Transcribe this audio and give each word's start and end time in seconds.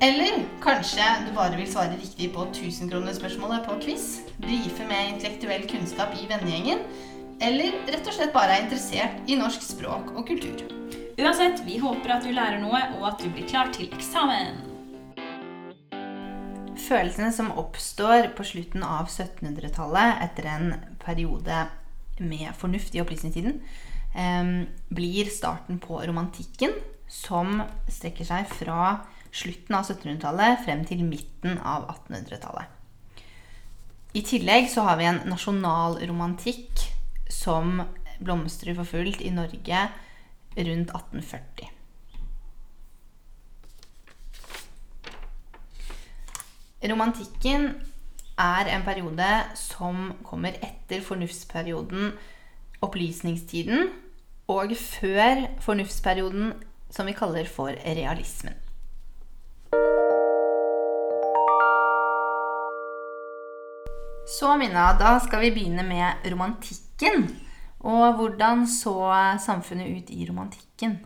Eller 0.00 0.44
kanskje 0.62 1.02
du 1.26 1.32
bare 1.34 1.56
vil 1.58 1.66
svare 1.66 1.96
riktig 1.98 2.28
på 2.30 2.44
1000-kronerspørsmålet 2.52 3.64
på 3.66 3.80
quiz, 3.82 4.04
brife 4.38 4.84
med 4.86 5.08
intellektuell 5.16 5.64
kunnskap 5.66 6.12
i 6.14 6.28
vennegjengen, 6.30 6.84
eller 7.42 7.74
rett 7.88 8.06
og 8.06 8.14
slett 8.14 8.30
bare 8.34 8.54
er 8.54 8.62
interessert 8.68 9.26
i 9.26 9.38
norsk 9.40 9.64
språk 9.66 10.12
og 10.14 10.22
kultur. 10.30 10.62
Uansett, 11.18 11.64
vi 11.66 11.80
håper 11.82 12.14
at 12.14 12.22
du 12.22 12.30
lærer 12.30 12.62
noe, 12.62 12.78
og 13.00 13.08
at 13.10 13.24
du 13.24 13.26
blir 13.26 13.50
klar 13.50 13.74
til 13.74 13.90
eksamen. 13.90 14.62
Følelsene 16.78 17.34
som 17.34 17.50
oppstår 17.58 18.30
på 18.38 18.46
slutten 18.46 18.86
av 18.86 19.10
1700-tallet 19.10 20.22
etter 20.28 20.46
en 20.54 20.72
periode 21.02 21.64
med 22.22 22.54
fornuft 22.54 22.94
i 22.94 23.02
opplysningstiden, 23.02 23.58
eh, 24.14 24.56
blir 24.94 25.34
starten 25.34 25.82
på 25.82 25.98
romantikken, 26.06 26.78
som 27.10 27.64
strekker 27.90 28.30
seg 28.30 28.46
fra 28.60 29.00
slutten 29.32 29.76
av 29.76 29.86
1700-tallet 29.86 30.64
frem 30.64 30.84
til 30.88 31.04
midten 31.06 31.58
av 31.60 31.88
1800-tallet. 31.92 32.74
I 34.16 34.22
tillegg 34.24 34.70
så 34.72 34.86
har 34.86 34.96
vi 34.98 35.08
en 35.08 35.20
nasjonalromantikk 35.28 36.86
som 37.30 37.82
blomstrer 38.24 38.76
for 38.78 38.88
fullt 38.88 39.20
i 39.22 39.32
Norge 39.34 39.82
rundt 40.56 40.94
1840. 40.94 41.68
Romantikken 46.88 47.72
er 48.38 48.70
en 48.70 48.84
periode 48.86 49.28
som 49.58 50.12
kommer 50.26 50.54
etter 50.62 51.02
fornuftsperioden, 51.02 52.12
opplysningstiden, 52.86 53.90
og 54.48 54.72
før 54.78 55.44
fornuftsperioden 55.60 56.54
som 56.94 57.10
vi 57.10 57.16
kaller 57.18 57.50
for 57.50 57.74
realismen. 57.84 58.54
Så 64.28 64.56
Minna, 64.60 64.90
da 65.00 65.14
skal 65.24 65.40
vi 65.46 65.54
begynne 65.56 65.84
med 65.88 66.26
romantikken. 66.28 67.30
Og 67.80 68.18
hvordan 68.18 68.66
så 68.68 68.96
samfunnet 69.40 69.88
ut 69.88 70.10
i 70.12 70.26
romantikken? 70.28 70.98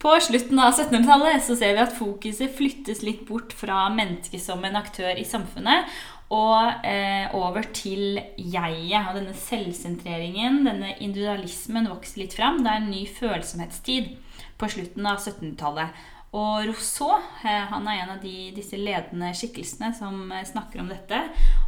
På 0.00 0.14
slutten 0.22 0.60
av 0.62 0.70
1700-tallet 0.72 1.42
så 1.44 1.56
ser 1.58 1.74
vi 1.74 1.82
at 1.82 1.96
fokuset 1.96 2.54
flyttes 2.56 3.02
litt 3.04 3.26
bort 3.28 3.52
fra 3.52 3.88
mennesket 3.92 4.40
som 4.40 4.62
en 4.64 4.78
aktør 4.78 5.18
i 5.18 5.26
samfunnet, 5.28 5.90
og 6.30 6.86
eh, 6.86 7.26
over 7.34 7.66
til 7.74 8.20
jeget. 8.38 9.10
Og 9.10 9.18
denne 9.18 9.34
selvsentreringen, 9.36 10.62
denne 10.68 10.94
individualismen, 11.02 11.90
vokser 11.90 12.22
litt 12.22 12.38
fram. 12.38 12.62
Det 12.62 12.70
er 12.70 12.84
en 12.84 12.92
ny 12.94 13.02
følsomhetstid 13.10 14.14
på 14.60 14.70
slutten 14.70 15.10
av 15.10 15.18
1700-tallet. 15.18 16.06
Og 16.30 16.68
Rousseau 16.68 17.16
eh, 17.42 17.64
han 17.72 17.88
er 17.90 18.04
en 18.04 18.12
av 18.14 18.20
de, 18.22 18.52
disse 18.54 18.78
ledende 18.78 19.32
skikkelsene 19.34 19.90
som 19.98 20.30
eh, 20.30 20.46
snakker 20.46 20.82
om 20.82 20.90
dette. 20.92 21.18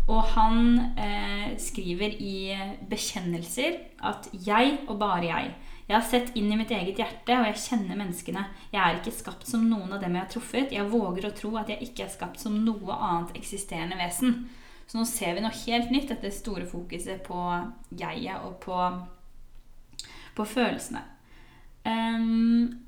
Og 0.06 0.20
han 0.36 0.94
eh, 0.94 1.48
skriver 1.58 2.14
i 2.14 2.54
bekjennelser 2.90 3.80
at 4.06 4.28
'jeg 4.32 4.78
og 4.86 4.98
bare 5.02 5.26
jeg'. 5.26 5.54
Jeg 5.88 5.96
har 5.96 6.06
sett 6.06 6.30
inn 6.38 6.52
i 6.52 6.56
mitt 6.56 6.70
eget 6.70 6.96
hjerte, 6.96 7.34
og 7.36 7.48
jeg 7.50 7.58
kjenner 7.58 7.98
menneskene. 7.98 8.44
Jeg 8.72 8.80
er 8.80 9.00
ikke 9.00 9.12
skapt 9.12 9.48
som 9.50 9.66
noen 9.68 9.92
av 9.92 10.00
dem 10.00 10.14
jeg 10.14 10.22
har 10.22 10.30
truffet. 10.30 10.72
Jeg 10.72 10.88
våger 10.88 11.26
å 11.26 11.34
tro 11.34 11.56
at 11.58 11.68
jeg 11.68 11.82
ikke 11.82 12.06
er 12.06 12.14
skapt 12.14 12.40
som 12.40 12.54
noe 12.64 12.94
annet 12.94 13.34
eksisterende 13.36 13.98
vesen. 13.98 14.48
Så 14.86 14.98
nå 14.98 15.04
ser 15.04 15.34
vi 15.34 15.42
noe 15.42 15.58
helt 15.66 15.90
nytt, 15.90 16.08
dette 16.08 16.30
store 16.30 16.66
fokuset 16.70 17.20
på 17.26 17.40
jeget 17.90 18.46
og 18.46 18.60
på, 18.62 18.78
på 20.38 20.46
følelsene. 20.54 21.02
Um, 21.84 22.81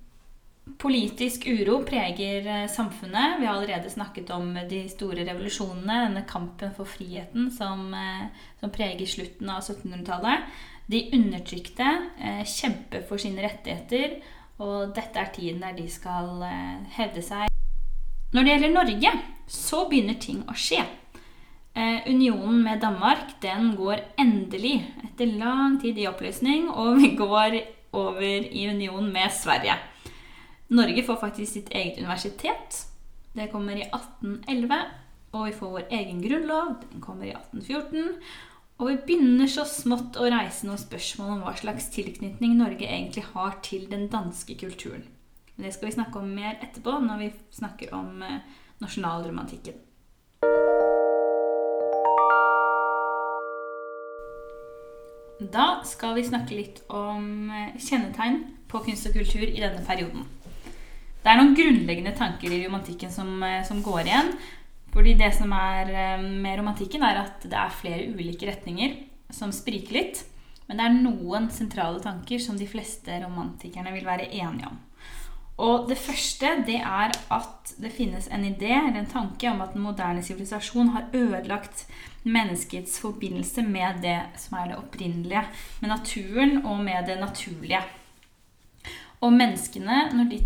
Politisk 0.64 1.44
uro 1.46 1.82
preger 1.84 2.46
eh, 2.46 2.68
samfunnet. 2.72 3.36
Vi 3.40 3.46
har 3.46 3.58
allerede 3.58 3.90
snakket 3.90 4.30
om 4.32 4.54
de 4.68 4.86
store 4.88 5.26
revolusjonene, 5.28 5.98
denne 6.06 6.22
kampen 6.24 6.72
for 6.72 6.88
friheten 6.88 7.50
som, 7.52 7.90
eh, 7.92 8.30
som 8.62 8.72
preger 8.72 9.04
slutten 9.06 9.52
av 9.52 9.60
1700-tallet. 9.60 10.48
De 10.88 11.02
undertrykte 11.12 11.90
eh, 12.16 12.40
kjemper 12.48 13.04
for 13.04 13.20
sine 13.20 13.44
rettigheter, 13.44 14.16
og 14.64 14.96
dette 14.96 15.20
er 15.20 15.32
tiden 15.36 15.60
der 15.60 15.76
de 15.76 15.84
skal 15.90 16.40
hevde 16.96 17.20
seg. 17.24 17.52
Når 18.32 18.44
det 18.44 18.52
gjelder 18.54 18.76
Norge, 18.78 19.14
så 19.50 19.84
begynner 19.90 20.16
ting 20.22 20.44
å 20.48 20.54
skje. 20.56 20.80
Unionen 22.06 22.60
med 22.62 22.78
Danmark 22.84 23.32
den 23.42 23.72
går 23.74 24.04
endelig, 24.22 24.76
etter 25.02 25.32
lang 25.40 25.80
tid 25.82 25.98
i 25.98 26.06
oppløsning, 26.06 26.68
og 26.70 27.00
vi 27.02 27.10
går 27.18 27.58
over 27.98 28.46
i 28.46 28.68
union 28.70 29.10
med 29.10 29.34
Sverige. 29.34 29.74
Norge 30.68 31.02
får 31.02 31.16
faktisk 31.16 31.52
sitt 31.52 31.68
eget 31.70 31.98
universitet. 31.98 32.86
Det 33.32 33.50
kommer 33.52 33.76
i 33.76 33.82
1811. 33.82 34.80
Og 35.34 35.46
vi 35.46 35.52
får 35.52 35.70
vår 35.70 35.86
egen 35.90 36.22
grunnlov. 36.22 36.74
Den 36.92 37.00
kommer 37.00 37.26
i 37.26 37.34
1814. 37.34 38.14
Og 38.78 38.88
vi 38.88 38.96
begynner 39.06 39.50
så 39.50 39.66
smått 39.68 40.16
å 40.18 40.28
reise 40.30 40.66
noen 40.66 40.80
spørsmål 40.80 41.36
om 41.36 41.42
hva 41.46 41.54
slags 41.58 41.90
tilknytning 41.94 42.56
Norge 42.58 42.86
egentlig 42.86 43.26
har 43.34 43.58
til 43.62 43.86
den 43.90 44.08
danske 44.10 44.56
kulturen. 44.58 45.04
Men 45.54 45.66
det 45.66 45.74
skal 45.74 45.90
vi 45.90 45.96
snakke 45.98 46.18
om 46.18 46.32
mer 46.34 46.56
etterpå, 46.62 46.96
når 47.02 47.20
vi 47.20 47.32
snakker 47.54 47.92
om 47.94 48.22
eh, 48.26 48.40
nasjonalromantikken. 48.82 49.78
Da 55.54 55.68
skal 55.86 56.16
vi 56.18 56.26
snakke 56.26 56.58
litt 56.58 56.82
om 56.90 57.50
eh, 57.50 57.76
kjennetegn 57.78 58.40
på 58.70 58.82
kunst 58.88 59.06
og 59.10 59.14
kultur 59.20 59.46
i 59.46 59.60
denne 59.60 59.84
perioden. 59.86 60.26
Det 61.24 61.32
er 61.32 61.40
noen 61.40 61.54
grunnleggende 61.56 62.12
tanker 62.18 62.52
i 62.52 62.60
romantikken 62.66 63.12
som, 63.12 63.42
eh, 63.42 63.62
som 63.64 63.80
går 63.82 64.02
igjen. 64.04 64.34
Fordi 64.92 65.14
det 65.18 65.32
som 65.34 65.52
er 65.56 65.88
eh, 65.88 66.20
med 66.20 66.58
romantikken, 66.60 67.02
er 67.02 67.22
at 67.24 67.46
det 67.48 67.56
er 67.56 67.72
flere 67.72 68.10
ulike 68.12 68.46
retninger 68.50 68.98
som 69.32 69.52
spriker 69.52 69.96
litt. 69.96 70.20
Men 70.68 70.76
det 70.76 70.84
er 70.84 70.98
noen 71.00 71.48
sentrale 71.52 72.02
tanker 72.04 72.38
som 72.38 72.58
de 72.60 72.68
fleste 72.68 73.16
romantikerne 73.24 73.92
vil 73.96 74.04
være 74.04 74.28
enige 74.36 74.68
om. 74.68 74.76
Og 75.64 75.88
det 75.88 75.96
første 76.02 76.50
det 76.66 76.80
er 76.82 77.12
at 77.32 77.74
det 77.78 77.92
finnes 77.94 78.26
en 78.28 78.44
idé 78.44 78.72
eller 78.74 79.00
en 79.04 79.10
tanke 79.10 79.48
om 79.48 79.60
at 79.62 79.72
den 79.72 79.84
moderne 79.86 80.22
sivilisasjon 80.22 80.90
har 80.96 81.12
ødelagt 81.14 81.86
menneskets 82.24 82.98
forbindelse 83.00 83.62
med 83.62 84.02
det 84.02 84.18
som 84.40 84.58
er 84.58 84.72
det 84.72 84.80
opprinnelige, 84.80 85.44
med 85.80 85.92
naturen 85.94 86.64
og 86.66 86.80
med 86.84 87.06
det 87.06 87.20
naturlige. 87.20 87.84
Og 89.20 89.32
menneskene, 89.32 90.10
når 90.12 90.30
de 90.30 90.42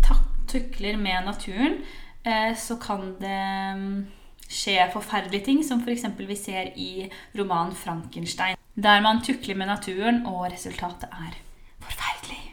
tukler 0.49 0.97
med 0.97 1.25
naturen, 1.25 1.81
eh, 2.25 2.55
så 2.57 2.79
kan 2.81 3.13
det 3.21 3.41
mm, 3.79 4.07
skje 4.49 4.89
forferdelige 4.93 5.45
ting, 5.45 5.63
som 5.65 5.83
f.eks. 5.85 6.05
vi 6.17 6.35
ser 6.35 6.73
i 6.75 7.09
romanen 7.37 7.73
'Frankenstein', 7.73 8.57
der 8.75 9.01
man 9.01 9.21
tukler 9.23 9.55
med 9.55 9.67
naturen, 9.67 10.25
og 10.25 10.51
resultatet 10.51 11.09
er 11.11 11.37
forferdelig. 11.79 12.49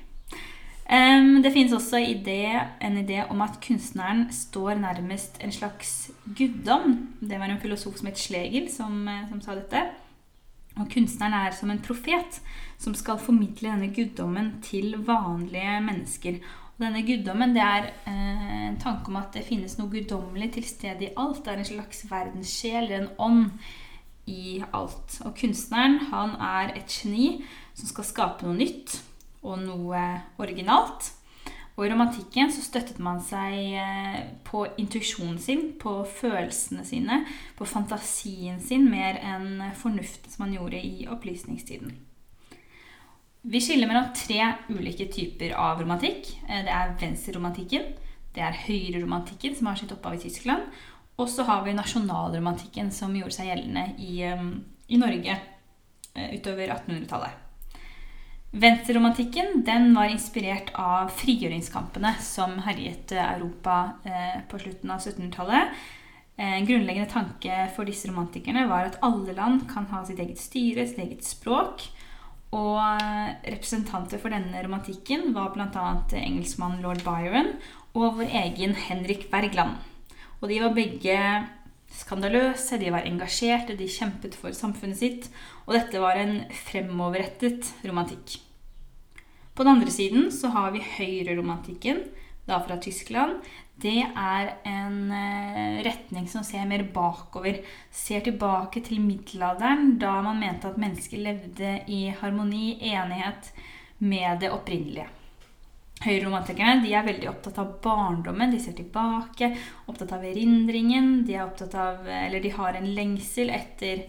Det 1.43 1.51
finnes 1.53 1.73
også 1.73 1.99
en 1.99 2.99
idé 2.99 3.23
om 3.31 3.41
at 3.43 3.59
kunstneren 3.67 4.27
står 4.33 4.75
nærmest 4.75 5.39
en 5.43 5.53
slags 5.53 6.11
guddom. 6.39 7.15
Det 7.21 7.39
var 7.41 7.51
en 7.51 7.61
filosof 7.61 7.97
som 7.99 8.07
het 8.07 8.19
Schlegel, 8.19 8.71
som, 8.71 9.09
eh, 9.09 9.29
som 9.29 9.41
sa 9.41 9.55
dette. 9.55 9.83
Og 10.77 10.91
kunstneren 10.93 11.33
er 11.33 11.51
som 11.51 11.71
en 11.71 11.83
profet 11.83 12.41
som 12.79 12.95
skal 12.95 13.19
formidle 13.19 13.71
denne 13.71 13.95
guddommen 13.95 14.63
til 14.63 14.95
vanlige 14.99 15.81
mennesker. 15.81 16.39
Denne 16.77 17.01
guddommen 17.09 17.55
det 17.57 17.63
er 17.65 17.87
eh, 18.05 18.69
en 18.69 18.79
tanke 18.81 19.09
om 19.09 19.17
at 19.17 19.33
det 19.33 19.47
finnes 19.47 19.79
noe 19.79 19.89
guddommelig 19.89 20.51
til 20.59 20.67
stede 20.69 21.07
i 21.07 21.13
alt. 21.17 21.41
Det 21.45 21.55
er 21.55 21.63
en 21.63 21.71
slags 21.71 22.05
verdenssjel, 22.11 22.91
en 22.93 23.11
ånd, 23.17 23.51
i 24.27 24.63
alt. 24.75 25.21
Og 25.25 25.37
kunstneren 25.39 26.01
han 26.11 26.35
er 26.43 26.75
et 26.75 26.91
geni 26.91 27.45
som 27.77 27.87
skal 27.87 28.09
skape 28.09 28.47
noe 28.47 28.59
nytt 28.59 28.99
og 29.47 29.61
noe 29.63 30.03
originalt. 30.43 31.13
Og 31.77 31.85
i 31.85 31.91
romantikken 31.93 32.51
så 32.53 32.63
støttet 32.65 32.99
man 33.05 33.21
seg 33.25 33.55
eh, 33.77 34.21
på 34.49 34.65
intuisjonen 34.81 35.39
sin, 35.41 35.69
på 35.81 35.99
følelsene 36.09 36.87
sine, 36.89 37.21
på 37.59 37.69
fantasien 37.69 38.61
sin, 38.65 38.89
mer 38.91 39.21
enn 39.21 39.61
fornuften 39.77 40.33
som 40.33 40.47
man 40.47 40.57
gjorde 40.57 40.81
i 40.81 41.07
opplysningstiden. 41.13 41.93
Vi 43.49 43.61
skiller 43.61 43.87
mellom 43.87 44.09
tre 44.11 44.43
ulike 44.69 45.07
typer 45.07 45.53
av 45.55 45.79
romantikk. 45.79 46.33
Eh, 46.49 46.65
det 46.67 46.73
er 46.75 46.97
venstreromantikken, 46.99 47.85
det 48.35 48.43
er 48.43 48.57
høyreromantikken, 48.65 49.55
som 49.55 49.69
har 49.71 49.79
sitt 49.79 49.93
opphav 49.95 50.17
i 50.17 50.23
Tyskland, 50.25 50.65
og 51.15 51.29
så 51.31 51.45
har 51.47 51.63
vi 51.63 51.77
nasjonalromantikken, 51.77 52.91
som 52.91 53.15
gjorde 53.15 53.37
seg 53.37 53.53
gjeldende 53.53 53.85
i, 54.03 54.17
eh, 54.27 54.43
i 54.89 54.99
Norge 54.99 55.37
utover 56.17 56.73
1800-tallet. 56.75 57.43
Venstreromantikken 58.57 59.63
den 59.63 59.95
var 59.95 60.11
inspirert 60.11 60.73
av 60.75 61.13
frigjøringskampene 61.15 62.17
som 62.25 62.59
herjet 62.67 63.13
Europa 63.13 64.01
eh, 64.03 64.41
på 64.49 64.59
slutten 64.59 64.91
av 64.91 64.99
1700-tallet. 64.99 65.87
En 66.37 66.67
grunnleggende 66.67 67.09
tanke 67.09 67.71
for 67.77 67.89
disse 67.89 68.09
romantikerne 68.11 68.67
var 68.69 68.91
at 68.91 68.99
alle 69.07 69.37
land 69.37 69.69
kan 69.71 69.87
ha 69.93 70.03
sitt 70.05 70.19
eget 70.19 70.41
styre, 70.41 70.87
sitt 70.89 70.99
eget 71.05 71.25
språk. 71.25 71.87
Og 72.55 72.79
representanter 73.43 74.21
for 74.23 74.33
denne 74.33 74.63
romantikken 74.63 75.33
var 75.35 75.51
bl.a. 75.55 75.87
engelskmannen 76.21 76.85
lord 76.85 77.03
Byron 77.05 77.55
og 77.97 78.21
vår 78.21 78.33
egen 78.45 78.77
Henrik 78.87 79.27
Bergland. 79.33 79.81
Og 80.41 80.51
de 80.53 80.61
var 80.63 80.77
begge 80.77 81.19
skandaløse, 81.97 82.79
de 82.79 82.93
var 82.93 83.07
engasjerte, 83.09 83.77
de 83.79 83.89
kjempet 83.91 84.37
for 84.39 84.55
samfunnet 84.55 85.01
sitt. 85.01 85.31
Og 85.67 85.75
dette 85.79 86.01
var 86.03 86.19
en 86.21 86.43
fremoverrettet 86.67 87.73
romantikk. 87.87 88.39
På 89.57 89.65
den 89.65 89.79
andre 89.79 89.93
siden 89.93 90.29
så 90.35 90.53
har 90.53 90.75
vi 90.75 90.85
høyreromantikken, 90.85 92.05
da 92.47 92.61
fra 92.63 92.77
Tyskland. 92.79 93.41
Det 93.77 93.99
er 94.07 94.55
en 94.65 95.11
eh, 95.13 95.83
retning 95.85 96.29
som 96.33 96.45
ser 96.47 96.65
mer 96.69 96.87
bakover. 96.95 97.59
Ser 97.93 98.25
tilbake 98.25 98.81
til 98.87 99.03
middelalderen, 99.05 99.99
da 100.01 100.15
man 100.25 100.41
mente 100.41 100.71
at 100.71 100.81
mennesker 100.81 101.21
levde 101.21 101.75
i 101.93 102.07
harmoni, 102.23 102.79
enighet 102.89 103.53
med 104.01 104.41
det 104.41 104.53
opprinnelige. 104.55 105.11
Høyreromantikerne 106.05 106.85
de 106.85 106.93
er 106.93 107.05
veldig 107.05 107.29
opptatt 107.31 107.61
av 107.61 107.77
barndommen. 107.85 108.53
De 108.53 108.61
ser 108.61 108.77
tilbake, 108.77 109.53
opptatt 109.89 110.17
av 110.17 110.25
erindringen. 110.29 111.23
De, 111.29 111.37
av, 111.41 112.09
de 112.33 112.57
har 112.57 112.77
en 112.77 112.91
lengsel 112.97 113.53
etter 113.53 114.05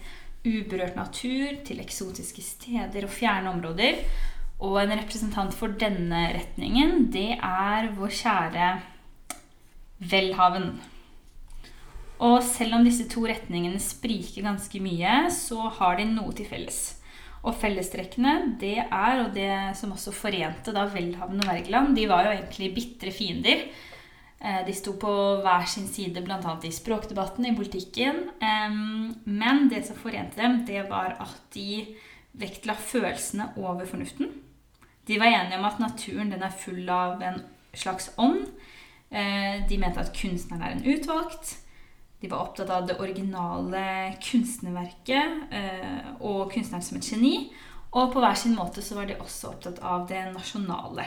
uberørt 0.48 0.96
natur, 0.96 1.60
til 1.64 1.80
eksotiske 1.84 2.44
steder 2.44 3.04
og 3.04 3.12
fjerne 3.12 3.52
områder. 3.52 4.04
Og 4.64 4.80
en 4.80 4.96
representant 4.96 5.52
for 5.54 5.76
denne 5.80 6.28
retningen, 6.34 7.10
det 7.12 7.34
er 7.36 7.92
vår 7.96 8.14
kjære 8.20 8.70
Welhaven. 9.98 10.76
Og 12.22 12.38
selv 12.42 12.78
om 12.78 12.86
disse 12.86 13.06
to 13.10 13.24
retningene 13.28 13.80
spriker 13.82 14.46
ganske 14.46 14.80
mye, 14.82 15.26
så 15.34 15.68
har 15.78 15.98
de 15.98 16.06
noe 16.10 16.34
til 16.34 16.48
felles. 16.50 16.80
Og 17.46 17.54
fellestrekkene, 17.58 18.56
det 18.58 18.76
er, 18.82 19.20
og 19.22 19.34
det 19.36 19.52
som 19.78 19.94
også 19.94 20.14
forente 20.14 20.74
da 20.74 20.88
Welhaven 20.90 21.44
og 21.44 21.52
Wergeland, 21.52 21.94
de 21.94 22.08
var 22.10 22.26
jo 22.26 22.34
egentlig 22.34 22.72
bitre 22.74 23.14
fiender. 23.14 23.68
Eh, 24.38 24.60
de 24.66 24.74
sto 24.74 24.96
på 24.98 25.12
hver 25.44 25.66
sin 25.70 25.86
side 25.90 26.22
bl.a. 26.26 26.56
i 26.66 26.74
språkdebatten, 26.74 27.46
i 27.46 27.54
politikken. 27.54 28.24
Men 29.24 29.68
det 29.70 29.84
som 29.86 29.98
forente 29.98 30.38
dem, 30.42 30.64
det 30.66 30.88
var 30.90 31.14
at 31.22 31.38
de 31.54 31.84
vektla 32.38 32.74
følelsene 32.74 33.52
over 33.56 33.86
fornuften. 33.86 34.30
De 35.08 35.18
var 35.18 35.30
enige 35.32 35.58
om 35.58 35.64
at 35.64 35.78
naturen 35.80 36.34
er 36.36 36.58
full 36.64 36.90
av 36.92 37.22
en 37.24 37.40
slags 37.74 38.10
ånd. 38.18 38.44
Eh, 39.08 39.64
de 39.68 39.78
mente 39.80 40.02
at 40.02 40.12
kunstneren 40.16 40.64
er 40.64 40.74
en 40.76 40.84
utvalgt. 40.84 41.56
De 42.20 42.28
var 42.28 42.48
opptatt 42.48 42.70
av 42.74 42.86
det 42.88 42.98
originale 43.00 43.82
kunstnerverket 44.20 45.54
eh, 45.54 46.08
og 46.18 46.50
kunstneren 46.52 46.84
som 46.84 46.98
et 46.98 47.08
geni. 47.08 47.36
Og 47.94 48.10
på 48.12 48.20
hver 48.20 48.36
sin 48.36 48.56
måte 48.58 48.82
så 48.84 48.98
var 48.98 49.08
de 49.08 49.16
også 49.16 49.54
opptatt 49.54 49.78
av 49.86 50.04
det 50.10 50.26
nasjonale. 50.34 51.06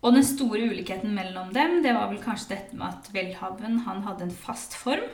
Og 0.00 0.14
den 0.16 0.24
store 0.24 0.70
ulikheten 0.70 1.12
mellom 1.12 1.50
dem 1.52 1.82
det 1.84 1.92
var 1.92 2.08
vel 2.08 2.22
kanskje 2.22 2.54
dette 2.54 2.78
med 2.78 2.88
at 2.88 3.10
Welhaven 3.12 3.82
han 3.84 4.00
hadde 4.06 4.30
en 4.30 4.32
fast 4.46 4.78
form 4.80 5.04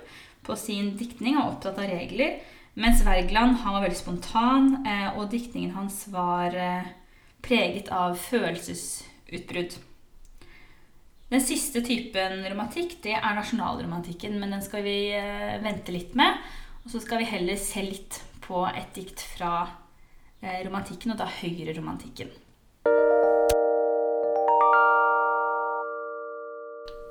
på 0.47 0.55
sin 0.55 0.93
diktning 1.01 1.41
og 1.41 1.57
opptatt 1.57 1.81
av 1.83 1.91
regler. 1.91 2.39
Mens 2.79 3.01
Wergeland 3.03 3.57
han 3.65 3.75
var 3.75 3.87
veldig 3.87 3.99
spontan, 3.99 4.71
eh, 4.87 5.09
og 5.17 5.33
diktningen 5.33 5.75
hans 5.75 6.05
var 6.13 6.55
preget 7.43 7.89
av 7.89 8.15
følelsesutbrudd. 8.21 9.79
Den 11.27 11.43
siste 11.43 11.81
typen 11.83 12.45
romantikk 12.47 13.01
det 13.03 13.17
er 13.19 13.35
nasjonalromantikken, 13.35 14.37
men 14.39 14.53
den 14.55 14.63
skal 14.63 14.85
vi 14.87 15.11
eh, 15.11 15.57
vente 15.63 15.91
litt 15.91 16.15
med. 16.15 16.39
Og 16.85 16.93
så 16.93 17.01
skal 17.03 17.19
vi 17.19 17.27
heller 17.27 17.59
se 17.59 17.83
litt 17.83 18.21
på 18.45 18.63
et 18.69 18.93
dikt 18.95 19.25
fra 19.33 19.65
eh, 20.39 20.61
romantikken, 20.63 21.17
og 21.17 21.19
da 21.19 21.27
høyreromantikken. 21.41 22.31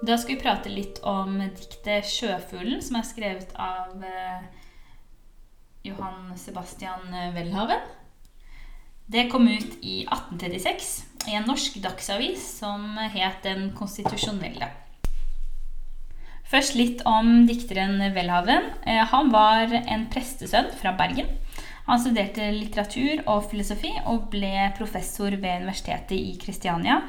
Da 0.06 0.16
skal 0.22 0.36
vi 0.38 0.44
prate 0.46 0.72
litt 0.72 1.02
om 1.04 1.36
diktet 1.42 2.08
'Sjøfuglen', 2.08 2.84
som 2.86 3.02
er 3.02 3.10
skrevet 3.10 3.52
av 3.60 4.00
eh, 4.00 4.48
Johan 5.90 6.32
Sebastian 6.40 7.12
Welhaven. 7.36 7.84
Det 9.12 9.28
kom 9.34 9.50
ut 9.52 9.76
i 9.84 10.06
1836 10.08 11.15
i 11.28 11.38
en 11.38 11.48
norsk 11.50 11.78
dagsavis 11.84 12.44
som 12.60 12.98
het 12.98 13.44
Den 13.44 13.72
konstitusjonelle. 13.78 14.70
Først 16.46 16.76
litt 16.78 17.02
om 17.10 17.48
dikteren 17.50 17.98
Welhaven. 18.14 18.70
Eh, 18.86 19.02
han 19.10 19.32
var 19.34 19.74
en 19.82 20.06
prestesønn 20.14 20.70
fra 20.78 20.94
Bergen. 20.98 21.32
Han 21.86 22.02
studerte 22.02 22.52
litteratur 22.54 23.24
og 23.30 23.50
filosofi 23.52 23.92
og 24.10 24.30
ble 24.34 24.72
professor 24.78 25.34
ved 25.34 25.66
Universitetet 25.66 26.18
i 26.18 26.38
Kristiania. 26.42 27.02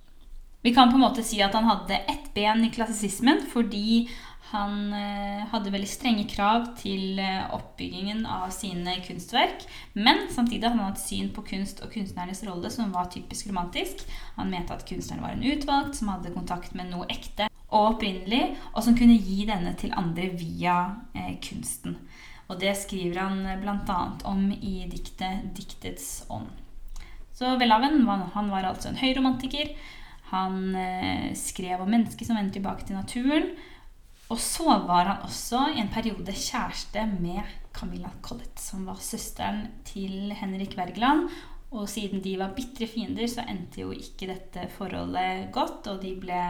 Vi 0.65 0.73
kan 0.75 0.91
på 0.91 0.99
en 0.99 1.05
måte 1.05 1.25
si 1.25 1.39
at 1.45 1.55
han 1.55 1.69
hadde 1.69 2.01
ett 2.11 2.33
ben 2.35 2.65
i 2.65 2.73
klassisismen 2.75 3.45
fordi 3.53 4.09
han 4.53 4.93
eh, 4.95 5.43
hadde 5.51 5.73
veldig 5.75 5.89
strenge 5.91 6.27
krav 6.31 6.69
til 6.79 7.19
eh, 7.19 7.49
oppbyggingen 7.55 8.23
av 8.31 8.53
sine 8.55 8.95
kunstverk. 9.03 9.65
Men 9.99 10.29
samtidig 10.31 10.69
hadde 10.69 10.85
han 10.85 10.95
et 10.95 11.03
syn 11.03 11.33
på 11.35 11.43
kunst 11.49 11.83
og 11.83 11.91
kunstnernes 11.95 12.45
rolle 12.47 12.71
som 12.71 12.95
var 12.95 13.11
typisk 13.11 13.51
romantisk. 13.51 14.05
Han 14.37 14.53
mente 14.53 14.77
at 14.77 14.87
kunstneren 14.87 15.25
var 15.25 15.35
en 15.35 15.47
utvalgt 15.51 15.99
som 15.99 16.13
hadde 16.15 16.35
kontakt 16.37 16.79
med 16.79 16.93
noe 16.93 17.09
ekte 17.11 17.51
og 17.67 17.97
opprinnelig, 17.97 18.55
og 18.77 18.85
som 18.87 18.95
kunne 18.95 19.19
gi 19.19 19.43
denne 19.49 19.73
til 19.79 19.95
andre 19.99 20.31
via 20.39 20.79
eh, 21.17 21.35
kunsten. 21.43 21.99
Og 22.47 22.61
det 22.63 22.77
skriver 22.79 23.19
han 23.25 23.43
bl.a. 23.59 24.01
om 24.31 24.47
i 24.55 24.77
diktet 24.87 25.51
'Diktets 25.51 26.29
ånd'. 26.31 26.53
Så 27.35 27.57
Welhaven 27.59 28.07
han 28.07 28.51
var 28.51 28.65
altså 28.65 28.89
en 28.89 29.01
høyromantiker. 29.03 29.75
Han 30.31 30.75
eh, 30.79 31.35
skrev 31.35 31.83
om 31.83 31.91
mennesker 31.91 32.25
som 32.25 32.39
vendte 32.39 32.57
tilbake 32.61 32.87
til 32.87 32.97
naturen. 32.97 33.51
Og 34.29 34.41
så 34.43 34.65
var 34.89 35.07
han 35.07 35.23
også 35.27 35.61
i 35.75 35.81
en 35.81 35.91
periode 35.93 36.33
kjæreste 36.35 37.05
med 37.13 37.47
Camilla 37.75 38.11
Collett, 38.23 38.59
som 38.59 38.87
var 38.89 38.99
søsteren 38.99 39.69
til 39.87 40.33
Henrik 40.35 40.75
Wergeland. 40.79 41.29
Og 41.71 41.89
siden 41.91 42.23
de 42.25 42.35
var 42.39 42.55
bitre 42.57 42.89
fiender, 42.91 43.27
så 43.31 43.45
endte 43.47 43.85
jo 43.85 43.93
ikke 43.95 44.31
dette 44.31 44.67
forholdet 44.75 45.51
godt, 45.55 45.87
og 45.93 46.03
de 46.03 46.15
ble 46.21 46.43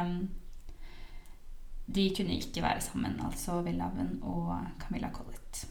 De 1.87 2.11
kunne 2.17 2.35
ikke 2.35 2.63
være 2.63 2.81
sammen, 2.81 3.21
altså 3.23 3.61
Welhaven 3.63 4.19
og 4.23 4.57
Camilla 4.81 5.11
Collett. 5.15 5.67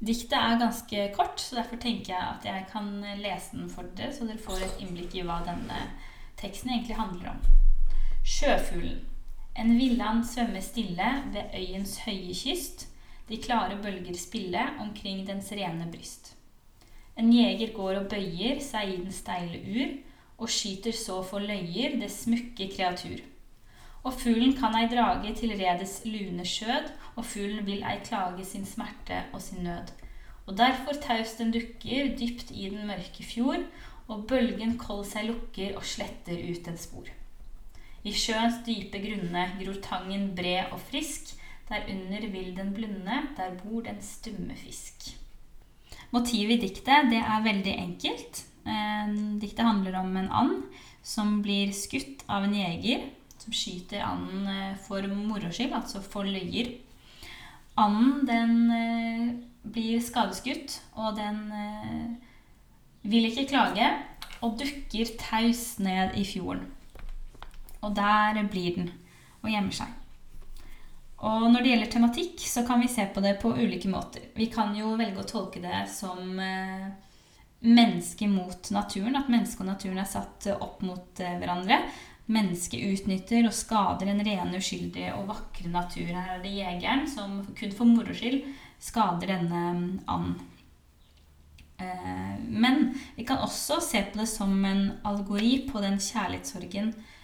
Diktet 0.00 0.34
er 0.38 0.58
ganske 0.58 1.04
kort, 1.14 1.40
så 1.40 1.56
derfor 1.56 1.76
tenker 1.76 2.14
jeg 2.14 2.24
at 2.32 2.44
jeg 2.44 2.66
kan 2.72 2.90
lese 3.18 3.56
den 3.56 3.70
for 3.70 3.86
dere, 3.98 4.14
så 4.14 4.26
dere 4.26 4.42
får 4.42 4.64
et 4.64 4.82
innblikk 4.82 5.14
i 5.14 5.24
hva 5.26 5.38
denne 5.46 5.78
teksten 6.38 6.70
egentlig 6.70 6.98
handler 6.98 7.32
om. 7.36 7.40
Sjøfuglen. 8.24 9.07
En 9.58 9.72
villand 9.74 10.22
svømmer 10.24 10.62
stille 10.62 11.06
ved 11.34 11.54
øyens 11.58 11.96
høye 12.04 12.34
kyst, 12.34 12.86
de 13.28 13.36
klare 13.42 13.78
bølger 13.82 14.14
spille 14.14 14.60
omkring 14.80 15.24
dens 15.26 15.50
rene 15.52 15.88
bryst. 15.92 16.36
En 17.18 17.32
jeger 17.34 17.72
går 17.74 17.98
og 17.98 18.06
bøyer 18.12 18.60
seg 18.62 18.92
i 18.92 19.00
den 19.00 19.10
steile 19.12 19.58
ur, 19.58 19.96
og 20.38 20.52
skyter 20.54 20.94
så 20.94 21.18
for 21.26 21.42
løyer 21.42 21.98
det 21.98 22.12
smukke 22.14 22.70
kreatur. 22.76 23.18
Og 24.06 24.14
fuglen 24.14 24.54
kan 24.60 24.78
ei 24.78 24.86
drage 24.92 25.34
til 25.40 25.56
redets 25.58 25.98
lune 26.06 26.46
skjød, 26.46 26.92
og 27.16 27.26
fuglen 27.26 27.66
vil 27.66 27.82
ei 27.82 27.98
klage 28.06 28.46
sin 28.46 28.66
smerte 28.66 29.24
og 29.32 29.42
sin 29.42 29.66
nød. 29.66 29.90
Og 30.46 30.56
derfor 30.56 31.02
taust 31.02 31.42
den 31.42 31.50
dukker 31.52 32.14
dypt 32.14 32.54
i 32.54 32.70
den 32.70 32.86
mørke 32.86 33.26
fjord, 33.26 33.66
og 34.06 34.28
bølgen 34.30 34.78
kold 34.78 35.02
seg 35.10 35.26
lukker 35.32 35.74
og 35.76 35.84
sletter 35.84 36.38
ut 36.46 36.70
en 36.70 36.78
spor. 36.78 37.10
I 38.06 38.14
sjøens 38.14 38.60
dype 38.66 39.00
grunne 39.02 39.44
gror 39.58 39.78
tangen 39.82 40.30
bred 40.38 40.74
og 40.74 40.80
frisk. 40.90 41.34
Derunder 41.68 42.24
vil 42.32 42.54
den 42.56 42.70
blunde, 42.72 43.22
der 43.36 43.56
bor 43.60 43.82
den 43.84 43.98
stumme 44.02 44.54
fisk. 44.56 45.10
Motivet 46.14 46.56
i 46.56 46.68
diktet 46.68 47.10
det 47.12 47.20
er 47.20 47.44
veldig 47.44 47.74
enkelt. 47.74 48.44
Eh, 48.64 49.10
diktet 49.40 49.66
handler 49.66 49.98
om 50.00 50.16
en 50.16 50.30
and 50.32 50.62
som 51.02 51.42
blir 51.42 51.72
skutt 51.72 52.24
av 52.28 52.44
en 52.44 52.54
jeger 52.54 53.04
som 53.38 53.52
skyter 53.52 54.04
anden 54.04 54.48
eh, 54.48 54.76
for 54.76 55.04
moro 55.08 55.52
skyld, 55.52 55.72
altså 55.72 56.00
for 56.00 56.24
løyer. 56.24 56.72
Anden 57.76 58.24
den 58.26 58.72
eh, 58.72 59.28
blir 59.68 60.00
skadeskutt, 60.00 60.80
og 60.96 61.16
den 61.16 61.52
vil 63.02 63.28
ikke 63.28 63.48
klage 63.50 63.90
og 64.40 64.56
dukker 64.58 65.12
taus 65.20 65.78
ned 65.78 66.16
i 66.16 66.24
fjorden. 66.24 66.64
Og 67.86 67.94
der 67.94 68.42
blir 68.50 68.76
den 68.76 68.92
og 69.42 69.50
gjemmer 69.52 69.74
seg. 69.74 69.94
Og 71.18 71.48
når 71.50 71.62
det 71.62 71.70
gjelder 71.72 71.90
tematikk, 71.90 72.42
så 72.46 72.62
kan 72.66 72.82
vi 72.82 72.90
se 72.90 73.06
på 73.10 73.22
det 73.22 73.38
på 73.42 73.50
ulike 73.56 73.90
måter. 73.90 74.28
Vi 74.38 74.46
kan 74.52 74.74
jo 74.76 74.94
velge 74.98 75.22
å 75.22 75.26
tolke 75.26 75.62
det 75.62 75.80
som 75.90 76.38
eh, 76.38 76.84
menneske 77.66 78.28
mot 78.30 78.70
naturen. 78.74 79.18
At 79.18 79.30
mennesket 79.30 79.64
og 79.64 79.70
naturen 79.72 79.98
er 79.98 80.10
satt 80.10 80.46
opp 80.54 80.84
mot 80.86 81.22
eh, 81.22 81.34
hverandre. 81.40 81.80
Mennesket 82.30 82.84
utnytter 82.92 83.48
og 83.48 83.56
skader 83.56 84.12
en 84.12 84.22
rene, 84.22 84.60
uskyldige 84.60 85.16
og 85.16 85.26
vakre 85.32 85.72
natur. 85.72 86.12
Her 86.12 86.36
er 86.36 86.44
det 86.44 86.54
jegeren 86.54 87.06
som 87.10 87.40
kun 87.58 87.74
for 87.74 87.90
moro 87.90 88.14
skyld 88.14 88.44
skader 88.78 89.32
denne 89.32 89.62
mm, 89.74 90.00
and. 90.06 90.38
Eh, 91.82 92.34
men 92.46 92.92
vi 93.16 93.26
kan 93.26 93.42
også 93.42 93.80
se 93.82 94.02
på 94.06 94.18
det 94.20 94.26
som 94.30 94.54
en 94.64 94.92
algori 95.06 95.64
på 95.66 95.82
den 95.82 95.98
kjærlighetssorgen 96.02 96.92
eh, 96.94 97.14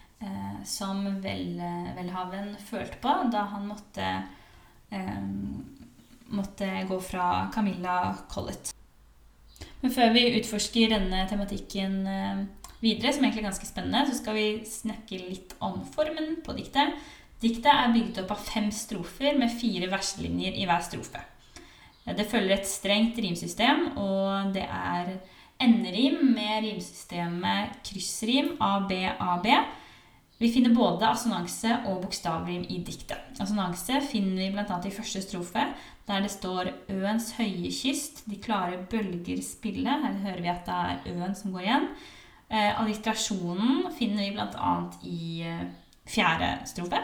som 0.65 1.05
vel, 1.23 1.59
Welhaven 1.97 2.55
følte 2.69 3.01
på 3.03 3.13
da 3.33 3.45
han 3.53 3.67
måtte, 3.69 4.11
eh, 4.91 5.27
måtte 6.35 6.71
gå 6.89 7.01
fra 7.05 7.51
Camilla 7.55 8.15
Collett. 8.33 8.73
Men 9.85 9.93
før 9.93 10.15
vi 10.15 10.31
utforsker 10.39 10.95
denne 10.95 11.27
tematikken 11.29 11.99
eh, 12.09 12.39
videre, 12.81 13.13
som 13.13 13.27
egentlig 13.27 13.45
er 13.45 13.51
ganske 13.51 13.69
spennende, 13.69 14.07
så 14.09 14.17
skal 14.17 14.39
vi 14.39 14.49
snakke 14.69 15.21
litt 15.21 15.53
om 15.65 15.83
formen 15.93 16.39
på 16.45 16.57
diktet. 16.57 16.97
Diktet 17.45 17.69
er 17.69 17.93
bygget 17.93 18.23
opp 18.23 18.33
av 18.33 18.49
fem 18.49 18.71
strofer 18.73 19.37
med 19.37 19.53
fire 19.53 19.91
verslinjer 19.93 20.57
i 20.57 20.65
hver 20.69 20.85
strofe. 20.87 21.21
Det 22.05 22.27
følger 22.29 22.59
et 22.59 22.69
strengt 22.69 23.17
rimsystem, 23.21 23.87
og 24.01 24.53
det 24.57 24.65
er 24.65 25.15
enderim 25.65 26.19
med 26.35 26.67
rimsystemet 26.67 27.79
kryssrim 27.87 28.55
ABAB 28.61 29.49
vi 30.39 30.51
finner 30.51 30.75
både 30.75 31.07
assonanse 31.07 31.77
og 31.87 32.01
bokstavrim 32.03 32.65
i 32.67 32.81
diktet. 32.83 33.39
Assonanse 33.41 34.01
finner 34.09 34.43
vi 34.43 34.51
bl.a. 34.55 34.79
i 34.83 34.95
første 34.95 35.23
strofe, 35.23 35.63
der 36.09 36.21
det 36.21 36.31
står 36.31 36.73
'Øens 36.91 37.33
høye 37.39 37.71
kyst', 37.71 38.25
'de 38.27 38.37
klare 38.43 38.83
bølger 38.91 39.39
spille'. 39.41 40.01
Her 40.05 40.19
hører 40.27 40.41
vi 40.43 40.49
at 40.49 40.67
det 40.67 40.75
er 40.75 40.99
Øen 41.07 41.35
som 41.35 41.53
går 41.53 41.61
igjen. 41.61 41.89
Eh, 42.51 42.81
alliterasjonen 42.81 43.93
finner 43.99 44.25
vi 44.25 44.31
bl.a. 44.37 44.75
i 45.03 45.43
eh, 45.43 45.67
fjerde 46.07 46.59
strofe. 46.67 47.01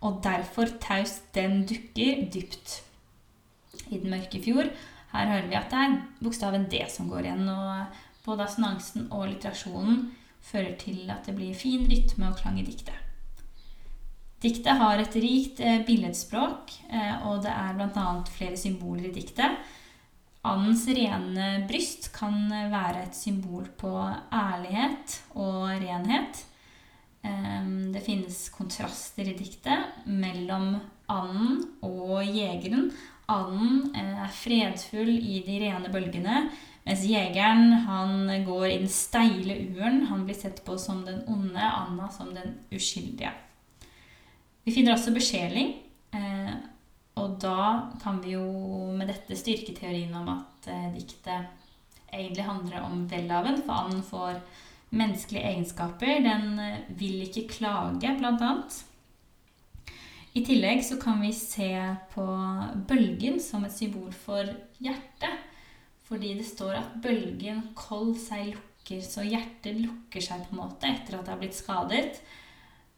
Og 0.00 0.20
derfor 0.22 0.66
taust 0.80 1.34
den 1.34 1.66
dukker 1.66 2.28
dypt 2.34 2.82
i 3.90 3.98
den 3.98 4.10
mørke 4.10 4.42
fjord. 4.44 4.70
Her 5.12 5.26
hører 5.26 5.48
vi 5.48 5.54
at 5.54 5.70
det 5.70 5.78
er 5.78 6.00
bokstaven 6.22 6.70
D 6.70 6.84
som 6.88 7.08
går 7.08 7.18
igjen. 7.26 7.48
Og 7.48 7.84
både 8.24 8.44
assonansen 8.44 9.08
og 9.10 9.28
litterasjonen 9.28 10.10
fører 10.42 10.74
til 10.80 11.06
at 11.12 11.26
det 11.28 11.36
blir 11.38 11.56
fin 11.56 11.86
rytme 11.88 12.30
og 12.30 12.38
klang 12.40 12.58
i 12.60 12.66
diktet. 12.66 12.98
Diktet 14.42 14.74
har 14.80 14.98
et 14.98 15.14
rikt 15.22 15.60
eh, 15.62 15.84
billedspråk, 15.86 16.72
eh, 16.90 17.26
og 17.28 17.44
det 17.44 17.52
er 17.52 17.76
bl.a. 17.78 18.06
flere 18.26 18.58
symboler 18.58 19.12
i 19.12 19.14
diktet. 19.14 19.60
Andens 20.42 20.88
rene 20.90 21.50
bryst 21.68 22.08
kan 22.16 22.48
være 22.50 23.04
et 23.04 23.14
symbol 23.14 23.68
på 23.78 23.92
ærlighet 24.34 25.20
og 25.38 25.68
renhet. 25.70 26.42
Eh, 27.22 27.70
det 27.94 28.02
finnes 28.02 28.48
kontraster 28.50 29.30
i 29.30 29.36
diktet 29.38 30.02
mellom 30.10 30.74
anden 31.12 31.62
og 31.86 32.26
jegeren. 32.26 32.90
Anden 33.30 33.94
er 33.94 34.26
fredfull 34.34 35.14
i 35.14 35.38
de 35.46 35.60
rene 35.62 35.92
bølgene, 35.92 36.48
mens 36.82 37.04
jegeren 37.06 37.72
han 37.86 38.26
går 38.46 38.66
i 38.68 38.78
den 38.82 38.90
steile 38.90 39.54
uren. 39.70 40.06
Han 40.10 40.24
blir 40.26 40.34
sett 40.38 40.64
på 40.66 40.78
som 40.78 41.04
den 41.06 41.22
onde, 41.30 41.62
Anna 41.62 42.08
som 42.10 42.34
den 42.34 42.56
uskyldige. 42.74 43.30
Vi 44.64 44.74
finner 44.74 44.96
også 44.96 45.14
besjeling. 45.14 45.76
Eh, 46.14 46.54
og 47.20 47.36
da 47.42 47.90
kan 48.02 48.20
vi 48.24 48.34
jo 48.36 48.46
med 48.96 49.10
dette 49.10 49.36
styrke 49.38 49.74
teorien 49.76 50.14
om 50.16 50.30
at 50.32 50.68
eh, 50.70 50.88
diktet 50.96 51.50
egentlig 52.12 52.46
handler 52.46 52.84
om 52.86 53.06
Welhaven, 53.10 53.62
for 53.62 53.78
anden 53.78 54.02
får 54.06 54.40
menneskelige 54.92 55.44
egenskaper. 55.52 56.18
Den 56.24 56.58
eh, 56.58 56.80
vil 56.98 57.22
ikke 57.26 57.48
klage, 57.52 58.16
blant 58.18 58.42
annet. 58.42 58.80
I 60.32 60.42
tillegg 60.46 60.80
så 60.84 60.96
kan 61.00 61.20
vi 61.20 61.32
se 61.36 61.70
på 62.14 62.26
bølgen 62.88 63.40
som 63.40 63.66
et 63.68 63.74
symbol 63.74 64.12
for 64.16 64.48
hjertet. 64.80 65.51
Fordi 66.12 66.34
det 66.36 66.44
står 66.44 66.74
at 66.76 66.96
bølgen 67.00 67.70
kold 67.72 68.18
seg 68.20 68.50
lukker, 68.52 69.00
så 69.00 69.24
hjertet 69.24 69.78
lukker 69.80 70.20
seg 70.20 70.42
på 70.44 70.52
en 70.52 70.60
måte 70.60 70.90
etter 70.90 71.16
at 71.16 71.24
det 71.24 71.32
har 71.32 71.40
blitt 71.40 71.56
skadet. 71.56 72.18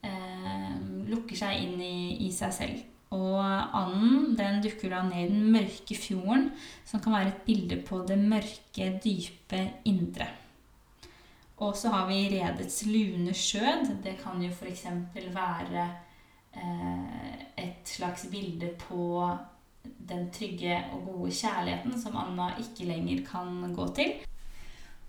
Eh, 0.02 0.73
lukker 1.12 1.38
seg 1.38 1.62
inn 1.62 1.78
i, 1.78 2.26
i, 2.26 2.33
seg 2.35 2.56
selv. 2.56 2.80
Og 3.14 3.38
anden 3.38 4.35
den 4.35 4.59
dukker 4.64 4.90
da 4.90 5.04
ned 5.06 5.28
i 5.28 5.30
den 5.30 5.47
mørke 5.54 5.94
fjorden, 5.94 6.49
som 6.83 7.04
kan 7.04 7.14
være 7.14 7.30
et 7.30 7.44
bilde 7.47 7.78
på 7.87 8.02
det 8.09 8.18
mørke, 8.18 8.90
dype 9.04 9.62
indre. 9.87 10.26
Og 11.62 11.78
så 11.78 11.94
har 11.94 12.11
vi 12.11 12.25
redets 12.35 12.83
lune 12.90 13.30
skjød. 13.30 13.94
Det 14.02 14.18
kan 14.25 14.42
jo 14.42 14.50
f.eks. 14.50 14.88
være 15.14 15.87
eh, 16.59 17.35
et 17.62 17.94
slags 17.94 18.26
bilde 18.33 18.75
på 18.88 19.28
den 19.85 20.29
trygge 20.33 20.76
og 20.93 21.09
gode 21.09 21.33
kjærligheten 21.35 21.97
som 22.00 22.17
Anna 22.21 22.53
ikke 22.61 22.88
lenger 22.88 23.25
kan 23.29 23.75
gå 23.75 23.88
til. 23.97 24.14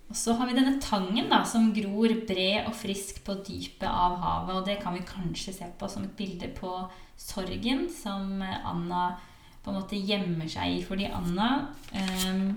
Og 0.05 0.17
så 0.17 0.35
har 0.37 0.47
vi 0.47 0.57
denne 0.57 0.77
tangen 0.81 1.31
da, 1.31 1.41
som 1.47 1.71
gror 1.73 2.11
bred 2.27 2.67
og 2.69 2.75
frisk 2.77 3.23
på 3.25 3.39
dypet 3.47 3.87
av 3.89 4.19
havet. 4.21 4.59
Og 4.59 4.67
det 4.67 4.77
kan 4.83 4.93
vi 4.93 5.05
kanskje 5.07 5.55
se 5.55 5.69
på 5.79 5.89
som 5.89 6.05
et 6.05 6.17
bilde 6.17 6.51
på 6.57 6.71
sorgen 7.17 7.87
som 7.89 8.43
Anna 8.43 9.15
på 9.63 9.71
en 9.71 9.79
måte 9.79 9.97
gjemmer 9.97 10.49
seg 10.51 10.77
i. 10.77 10.83
Fordi 10.85 11.09
Anna 11.09 11.49
eh, 11.89 12.53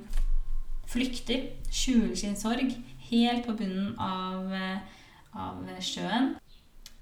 flykter, 0.89 1.49
skjuler 1.73 2.17
sin 2.21 2.37
sorg, 2.37 2.77
helt 3.09 3.49
på 3.49 3.57
bunnen 3.57 3.95
av, 3.97 4.53
av 5.33 5.65
sjøen. 5.81 6.35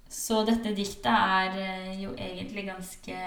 Så 0.06 0.44
dette 0.46 0.70
diktet 0.76 1.10
er 1.10 1.58
eh, 1.58 1.92
jo 2.04 2.14
egentlig 2.14 2.68
ganske 2.68 3.18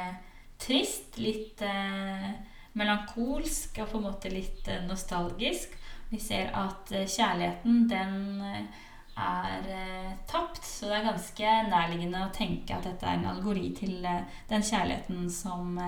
trist, 0.59 1.17
litt 1.21 1.61
eh, 1.65 2.29
melankolsk 2.77 3.79
og 3.81 3.91
på 3.91 3.99
en 3.99 4.07
måte 4.09 4.31
litt 4.33 4.67
eh, 4.69 4.83
nostalgisk. 4.87 5.75
Vi 6.09 6.19
ser 6.21 6.51
at 6.57 6.91
eh, 6.95 7.07
kjærligheten, 7.07 7.85
den 7.89 8.43
eh, 8.45 8.85
er 9.19 9.71
eh, 9.75 10.11
tapt, 10.29 10.63
så 10.65 10.89
det 10.89 10.99
er 10.99 11.07
ganske 11.09 11.55
nærliggende 11.69 12.25
å 12.25 12.33
tenke 12.35 12.75
at 12.75 12.87
dette 12.87 13.07
er 13.07 13.19
en 13.19 13.31
algori 13.33 13.71
til 13.77 14.03
eh, 14.05 14.27
den 14.51 14.65
kjærligheten 14.65 15.25
som, 15.33 15.79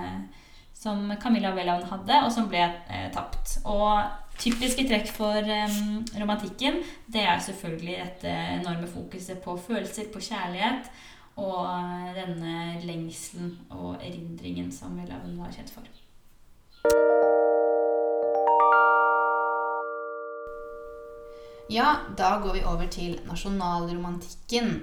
som 0.76 1.06
Camilla 1.22 1.54
Welland 1.56 1.88
hadde, 1.90 2.24
og 2.24 2.32
som 2.34 2.50
ble 2.50 2.64
tapt. 3.14 3.58
Og 3.68 4.02
typiske 4.42 4.84
trekk 4.88 5.10
for 5.12 5.48
romantikken, 6.18 6.80
det 7.12 7.22
er 7.28 7.42
selvfølgelig 7.44 7.96
dette 7.98 8.36
enorme 8.58 8.88
fokuset 8.90 9.42
på 9.44 9.56
følelser, 9.60 10.08
på 10.12 10.22
kjærlighet 10.24 10.88
og 11.36 12.14
denne 12.16 12.80
lengselen 12.84 13.54
og 13.70 13.96
erindringen 14.00 14.72
som 14.72 14.98
Welhaven 14.98 15.38
var 15.40 15.52
kjent 15.54 15.72
for. 15.72 15.86
Ja, 21.72 21.96
da 22.18 22.36
går 22.42 22.52
vi 22.52 22.64
over 22.68 22.86
til 22.92 23.20
nasjonalromantikken. 23.26 24.74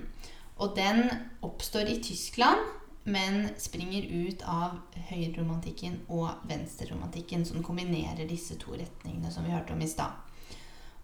Og 0.58 0.75
den 0.75 1.06
oppstår 1.46 1.88
i 1.91 2.00
Tyskland, 2.03 2.60
men 3.03 3.50
springer 3.62 4.08
ut 4.10 4.41
av 4.44 4.79
høyreromantikken 5.10 6.01
og 6.10 6.41
venstreromantikken, 6.50 7.46
som 7.46 7.63
kombinerer 7.63 8.27
disse 8.27 8.58
to 8.60 8.74
retningene 8.74 9.32
som 9.32 9.46
vi 9.46 9.53
hørte 9.53 9.75
om 9.75 9.82
i 9.86 9.88
stad. 9.88 10.18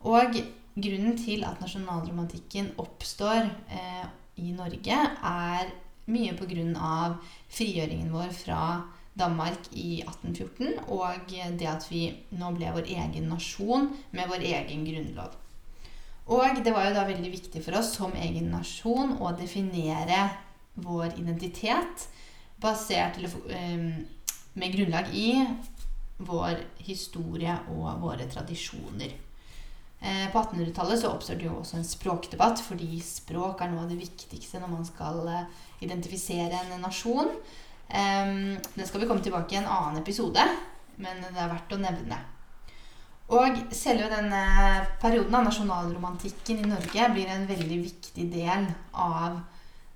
Og 0.05 0.35
grunnen 0.75 1.17
til 1.17 1.45
at 1.47 1.61
nasjonalromantikken 1.61 2.73
oppstår 2.81 3.47
eh, 3.71 4.05
i 4.41 4.51
Norge, 4.55 4.99
er 5.23 5.71
mye 6.11 6.35
pga. 6.37 7.15
frigjøringen 7.49 8.11
vår 8.13 8.31
fra 8.35 8.61
Danmark 9.15 9.69
i 9.71 10.01
1814 10.03 10.91
og 10.91 11.31
det 11.31 11.67
at 11.71 11.87
vi 11.89 12.09
nå 12.35 12.51
ble 12.57 12.73
vår 12.75 12.89
egen 12.91 13.29
nasjon 13.31 13.89
med 14.11 14.27
vår 14.27 14.43
egen 14.43 14.83
grunnlov. 14.85 15.37
Og 16.25 16.63
det 16.65 16.73
var 16.73 16.89
jo 16.89 16.95
da 16.95 17.05
veldig 17.07 17.31
viktig 17.31 17.61
for 17.63 17.79
oss 17.79 17.93
som 17.95 18.15
egen 18.17 18.49
nasjon 18.51 19.15
å 19.21 19.31
definere 19.37 20.27
vår 20.75 21.15
identitet 21.21 22.07
basert 22.61 23.21
eh, 23.23 23.85
med 24.55 24.75
grunnlag 24.75 25.13
i 25.15 25.29
vår 26.17 26.63
historie 26.87 27.55
og 27.71 28.01
våre 28.01 28.27
tradisjoner. 28.31 29.13
Eh, 30.05 30.25
på 30.31 30.37
1800-tallet 30.39 31.01
så 31.01 31.09
oppstår 31.15 31.39
det 31.39 31.47
jo 31.47 31.55
også 31.57 31.79
en 31.79 31.87
språkdebatt, 31.87 32.61
fordi 32.61 32.99
språk 33.01 33.63
er 33.63 33.71
noe 33.71 33.87
av 33.87 33.89
det 33.89 33.97
viktigste 33.97 34.61
når 34.61 34.73
man 34.75 34.85
skal 34.85 35.23
eh, 35.31 35.47
identifisere 35.87 36.61
en 36.61 36.83
nasjon. 36.83 37.31
Den 37.89 38.55
det 38.73 38.87
skal 38.89 39.03
vi 39.03 39.07
komme 39.09 39.21
tilbake 39.21 39.53
i 39.53 39.59
en 39.59 39.69
annen 39.69 39.99
episode, 39.99 40.41
men 40.97 41.19
det 41.21 41.37
er 41.37 41.51
verdt 41.51 41.73
å 41.75 41.81
nevne. 41.81 42.17
Og 43.33 43.57
selve 43.73 44.09
denne 44.09 44.41
perioden 45.01 45.33
av 45.37 45.47
nasjonalromantikken 45.47 46.61
i 46.61 46.69
Norge 46.69 47.09
blir 47.13 47.29
en 47.33 47.47
veldig 47.49 47.79
viktig 47.81 48.25
del 48.33 48.67
av 48.93 49.39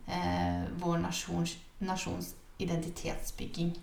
eh, 0.09 0.65
vår 0.81 0.97
nasjons, 1.03 1.53
nasjons 1.85 2.33
identitetsbygging. 2.61 3.75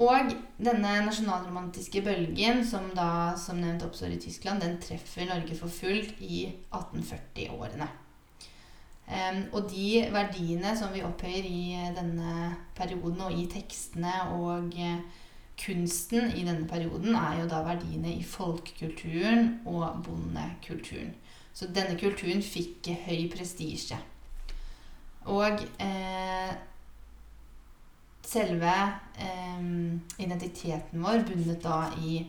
Og 0.00 0.30
denne 0.56 0.92
nasjonalromantiske 1.04 2.00
bølgen, 2.04 2.62
som 2.64 2.86
da 2.96 3.36
som 3.36 3.60
nevnt 3.60 3.84
oppstår 3.84 4.14
i 4.14 4.20
Tyskland, 4.22 4.62
den 4.64 4.78
treffer 4.80 5.28
Norge 5.28 5.56
for 5.58 5.72
fullt 5.72 6.22
i 6.24 6.46
1840-årene. 6.72 7.88
Um, 9.10 9.40
og 9.58 9.66
de 9.72 10.04
verdiene 10.14 10.72
som 10.78 10.92
vi 10.94 11.02
opphøyer 11.02 11.44
i 11.44 11.90
denne 11.96 12.54
perioden, 12.78 13.20
og 13.26 13.34
i 13.34 13.48
tekstene 13.50 14.14
og 14.38 14.70
uh, 14.78 15.26
kunsten 15.60 16.30
i 16.32 16.46
denne 16.46 16.68
perioden 16.68 17.16
er 17.18 17.42
jo 17.42 17.48
da 17.50 17.60
verdiene 17.66 18.14
i 18.14 18.24
folkekulturen 18.24 19.58
og 19.68 20.00
bondekulturen. 20.06 21.12
Så 21.52 21.68
denne 21.74 21.98
kulturen 22.00 22.40
fikk 22.40 22.88
høy 23.04 23.26
prestisje. 23.32 23.98
Og 25.28 25.60
eh, 25.82 26.52
selve 28.30 28.74
eh, 29.18 29.62
identiteten 30.22 31.02
vår 31.02 31.24
bundet 31.28 31.62
da 31.64 31.88
i 31.98 32.20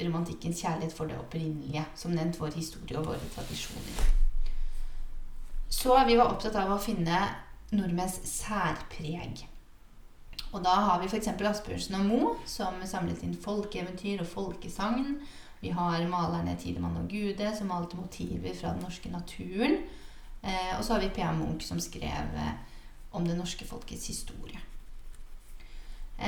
romantikkens 0.00 0.62
kjærlighet 0.62 0.96
for 0.96 1.10
det 1.10 1.18
opprinnelige. 1.20 1.84
Som 1.96 2.16
nevnt 2.16 2.40
vår 2.40 2.56
historie 2.56 2.98
og 3.00 3.08
våre 3.12 3.30
tradisjoner. 3.34 4.10
Så 5.70 5.94
vi 6.06 6.16
var 6.18 6.32
opptatt 6.32 6.56
av 6.58 6.72
å 6.74 6.82
finne 6.82 7.22
nordmenns 7.70 8.18
særpreg. 8.26 9.44
Og 10.50 10.64
da 10.64 10.72
har 10.88 10.98
vi 11.00 11.06
f.eks. 11.06 11.28
Asbjørnsen 11.30 12.00
og 12.00 12.08
Moe, 12.08 12.32
som 12.48 12.80
samlet 12.86 13.22
inn 13.22 13.36
folkeeventyr 13.38 14.24
og 14.24 14.32
folkesagn. 14.32 15.20
Vi 15.60 15.70
har 15.76 16.02
malerne 16.10 16.56
Tidemann 16.58 16.98
og 16.98 17.12
Gude, 17.12 17.52
som 17.56 17.70
malte 17.70 17.98
motiver 18.00 18.56
fra 18.56 18.72
den 18.74 18.82
norske 18.82 19.12
naturen. 19.12 19.78
Eh, 20.42 20.72
og 20.78 20.82
så 20.82 20.96
har 20.96 21.04
vi 21.04 21.12
P.A. 21.14 21.30
Munch, 21.36 21.68
som 21.68 21.78
skrev 21.80 22.34
eh, 22.34 22.82
om 23.14 23.28
det 23.28 23.38
norske 23.38 23.68
folkets 23.68 24.08
historie. 24.10 24.58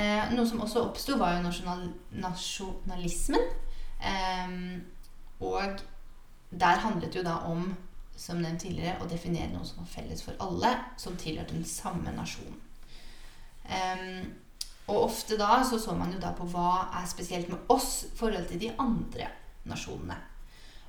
Eh, 0.03 0.33
noe 0.35 0.49
som 0.49 0.63
også 0.65 0.83
oppsto, 0.89 1.17
var 1.21 1.37
jo 1.37 1.45
nasjonal 1.45 1.87
nasjonalismen. 2.23 3.49
Eh, 4.03 4.55
og 5.43 5.83
der 6.51 6.83
handlet 6.85 7.13
det 7.13 7.21
jo 7.21 7.27
da 7.27 7.39
om, 7.49 7.71
som 8.17 8.43
nevnt 8.43 8.65
tidligere, 8.65 8.99
å 9.01 9.09
definere 9.11 9.51
noe 9.53 9.67
som 9.67 9.83
var 9.83 9.91
felles 9.95 10.23
for 10.25 10.39
alle, 10.43 10.73
som 11.01 11.17
tilhørte 11.19 11.57
den 11.57 11.67
samme 11.67 12.13
nasjonen. 12.15 12.59
Um, 13.63 14.33
og 14.91 15.05
ofte 15.07 15.39
da 15.39 15.61
så 15.65 15.79
så 15.79 15.95
man 15.97 16.13
jo 16.13 16.19
da 16.21 16.33
på 16.37 16.45
hva 16.51 16.91
er 16.99 17.07
spesielt 17.09 17.49
med 17.49 17.71
oss 17.71 18.03
i 18.09 18.11
forhold 18.19 18.49
til 18.51 18.61
de 18.61 18.73
andre 18.83 19.29
nasjonene. 19.71 20.19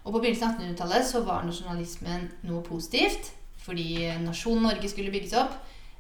Og 0.04 0.10
på 0.12 0.20
begynnelsen 0.20 0.50
av 0.50 0.58
1800-tallet 0.58 1.08
så 1.08 1.22
var 1.24 1.46
nasjonalismen 1.48 2.26
noe 2.50 2.64
positivt, 2.66 3.32
fordi 3.64 4.10
nasjonen 4.26 4.68
Norge 4.68 4.90
skulle 4.92 5.14
bygges 5.14 5.38
opp. 5.40 5.56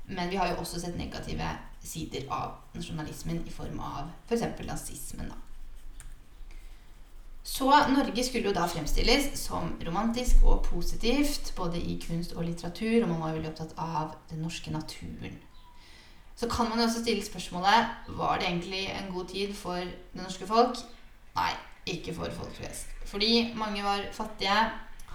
Men 0.10 0.28
vi 0.34 0.36
har 0.36 0.50
jo 0.52 0.60
også 0.60 0.82
sett 0.82 0.98
negative 1.00 1.48
sider 1.84 2.28
av 2.32 2.60
nasjonalismen 2.76 3.44
i 3.48 3.54
form 3.54 3.80
av 3.80 4.12
f.eks. 4.28 4.46
For 4.58 4.68
nazismen. 4.68 5.30
da. 5.30 5.40
Så 7.44 7.68
Norge 7.92 8.24
skulle 8.24 8.48
jo 8.48 8.56
da 8.56 8.66
fremstilles 8.72 9.34
som 9.36 9.74
romantisk 9.84 10.46
og 10.48 10.64
positivt, 10.64 11.52
både 11.58 11.82
i 11.82 11.98
kunst 12.00 12.34
og 12.38 12.46
litteratur, 12.48 13.04
og 13.04 13.10
man 13.10 13.20
var 13.22 13.36
veldig 13.36 13.50
opptatt 13.52 13.74
av 13.78 14.14
den 14.30 14.40
norske 14.46 14.72
naturen. 14.72 15.36
Så 16.40 16.48
kan 16.50 16.70
man 16.70 16.80
jo 16.80 16.86
også 16.88 17.04
stille 17.04 17.26
spørsmålet 17.26 18.08
var 18.18 18.40
det 18.40 18.48
egentlig 18.48 18.86
en 18.90 19.12
god 19.14 19.28
tid 19.28 19.54
for 19.54 19.76
det 19.84 20.24
norske 20.24 20.48
folk. 20.48 20.80
Nei, 21.36 21.52
ikke 21.86 22.16
for 22.16 22.32
folk 22.32 22.56
flest. 22.56 22.88
Fordi 23.06 23.52
mange 23.60 23.84
var 23.84 24.08
fattige, 24.16 24.72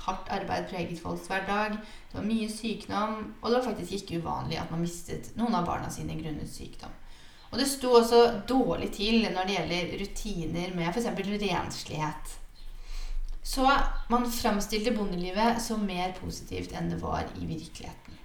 hardt 0.08 0.32
arbeid 0.32 0.68
preget 0.70 1.02
folks 1.02 1.28
hverdag, 1.28 1.76
det 2.08 2.16
var 2.16 2.26
mye 2.26 2.48
sykdom, 2.52 3.18
og 3.42 3.50
det 3.50 3.58
var 3.58 3.68
faktisk 3.70 3.98
ikke 4.00 4.22
uvanlig 4.22 4.58
at 4.60 4.72
man 4.72 4.82
mistet 4.82 5.30
noen 5.36 5.54
av 5.58 5.68
barna 5.68 5.92
sine 5.92 6.16
grunnet 6.18 6.50
sykdom. 6.50 6.94
Og 7.48 7.60
det 7.60 7.68
sto 7.68 7.94
også 7.96 8.20
dårlig 8.48 8.90
til 8.98 9.22
når 9.32 9.48
det 9.48 9.56
gjelder 9.56 9.94
rutiner 10.02 10.74
med 10.76 10.90
f.eks. 10.90 11.08
renslighet. 11.08 12.36
Så 13.48 13.64
man 14.10 14.26
framstilte 14.28 14.92
bondelivet 14.92 15.62
som 15.64 15.86
mer 15.88 16.12
positivt 16.20 16.74
enn 16.76 16.90
det 16.92 17.00
var 17.00 17.24
i 17.40 17.46
virkeligheten. 17.48 18.18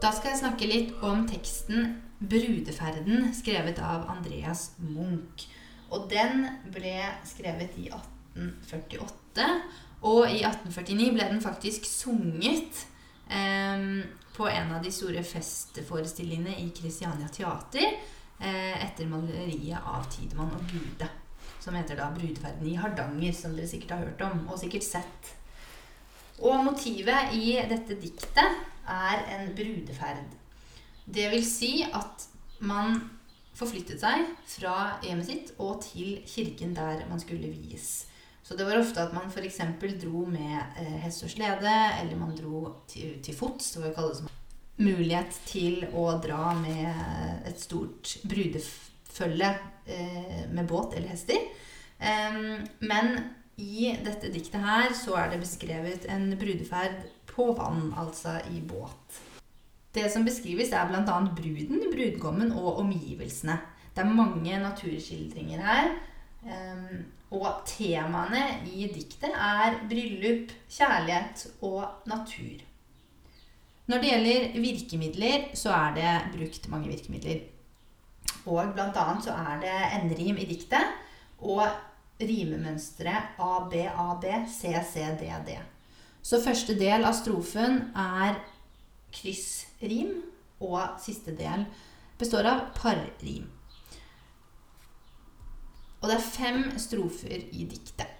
Da 0.00 0.10
skal 0.12 0.32
jeg 0.32 0.40
snakke 0.40 0.68
litt 0.68 0.96
om 1.04 1.26
teksten 1.28 2.00
'Brudeferden', 2.20 3.34
skrevet 3.36 3.78
av 3.80 4.08
Andreas 4.08 4.70
Munch. 4.78 5.48
Og 5.94 6.08
den 6.10 6.44
ble 6.74 6.96
skrevet 7.28 7.76
i 7.80 7.88
1848. 7.92 9.48
Og 10.04 10.26
i 10.28 10.42
1849 10.42 11.12
ble 11.14 11.28
den 11.30 11.40
faktisk 11.44 11.86
sunget 11.88 12.84
eh, 13.30 13.86
på 14.34 14.48
en 14.50 14.74
av 14.74 14.82
de 14.84 14.92
store 14.92 15.22
festforestillingene 15.24 16.58
i 16.64 16.68
Kristiania 16.76 17.30
Teater 17.32 17.86
eh, 17.86 18.74
etter 18.84 19.08
maleriet 19.08 19.78
av 19.80 20.08
Tidemann 20.12 20.52
og 20.58 20.66
Gude. 20.72 21.08
Som 21.64 21.78
heter 21.78 21.96
da 21.96 22.10
'Brudeferden 22.12 22.66
i 22.68 22.76
Hardanger', 22.76 23.32
som 23.32 23.54
dere 23.56 23.70
sikkert 23.70 23.96
har 23.96 24.04
hørt 24.04 24.24
om 24.26 24.48
og 24.52 24.60
sikkert 24.60 24.84
sett. 24.84 25.32
Og 26.42 26.64
motivet 26.66 27.32
i 27.38 27.54
dette 27.70 27.96
diktet 27.96 28.58
er 28.90 29.22
en 29.38 29.54
brudeferd. 29.56 30.34
Det 31.06 31.30
vil 31.30 31.44
si 31.46 31.84
at 31.86 32.26
man 32.60 32.98
forflyttet 33.54 34.02
seg 34.02 34.26
fra 34.50 34.74
hjemmet 35.04 35.28
sitt 35.28 35.52
og 35.62 35.80
til 35.84 36.20
kirken 36.28 36.74
der 36.76 37.04
man 37.10 37.22
skulle 37.22 37.52
vies. 37.52 38.06
Så 38.44 38.58
det 38.58 38.66
var 38.68 38.76
ofte 38.76 39.00
at 39.00 39.14
man 39.16 39.30
f.eks. 39.32 39.60
dro 40.02 40.24
med 40.28 40.56
eh, 40.80 40.96
hest 41.06 41.24
og 41.24 41.32
slede, 41.32 41.74
eller 42.00 42.18
man 42.20 42.34
dro 42.36 42.66
til, 42.90 43.16
til 43.24 43.36
fots. 43.36 43.70
Det 43.72 43.80
var 43.80 43.88
jo 43.88 43.98
kallet 44.00 44.18
som 44.20 44.32
mulighet 44.84 45.38
til 45.46 45.86
å 45.94 46.08
dra 46.20 46.50
med 46.58 47.46
et 47.48 47.62
stort 47.62 48.16
brudefølge 48.26 49.48
eh, 49.86 50.44
med 50.50 50.68
båt 50.68 50.98
eller 50.98 51.14
hester. 51.14 51.40
Men 52.84 53.14
i 53.56 53.92
dette 54.04 54.28
diktet 54.34 54.60
her 54.60 54.90
så 54.98 55.14
er 55.20 55.30
det 55.30 55.40
beskrevet 55.40 56.08
en 56.10 56.32
brudeferd 56.36 57.04
på 57.30 57.52
vann, 57.56 57.92
altså 57.96 58.40
i 58.50 58.60
båt. 58.60 59.22
Det 59.94 60.08
som 60.10 60.24
beskrives, 60.26 60.72
er 60.74 60.88
bl.a. 60.90 61.18
bruden, 61.36 61.84
brudgommen 61.92 62.52
og 62.52 62.80
omgivelsene. 62.82 63.58
Det 63.94 64.02
er 64.02 64.10
mange 64.10 64.58
naturskildringer 64.58 65.62
her. 65.62 65.92
Ehm, 66.44 67.04
og 67.34 67.62
temaene 67.66 68.42
i 68.70 68.88
diktet 68.90 69.32
er 69.32 69.78
bryllup, 69.90 70.52
kjærlighet 70.70 71.46
og 71.62 72.06
natur. 72.10 72.62
Når 73.86 74.00
det 74.00 74.10
gjelder 74.10 74.60
virkemidler, 74.60 75.48
så 75.54 75.74
er 75.76 75.94
det 75.94 76.12
brukt 76.36 76.68
mange 76.72 76.88
virkemidler. 76.88 77.42
Og 78.46 78.72
blant 78.74 78.96
annet 78.96 79.26
så 79.26 79.34
er 79.36 79.60
det 79.62 79.76
endrim 79.98 80.40
i 80.40 80.48
diktet. 80.48 80.94
Og 81.38 81.62
rimemønsteret 82.20 83.38
ABAB, 83.38 84.24
CCDD. 84.48 85.56
Så 86.22 86.40
første 86.40 86.76
del 86.78 87.04
av 87.04 87.16
strofen 87.18 87.80
er 87.98 88.38
kryssrim, 89.14 90.22
og 90.64 91.00
siste 91.02 91.34
del 91.36 91.66
består 92.18 92.46
av 92.48 92.66
parrim. 92.76 93.48
Og 96.00 96.10
det 96.10 96.18
er 96.18 96.26
fem 96.26 96.60
strofer 96.80 97.46
i 97.56 97.64
diktet. 97.68 98.10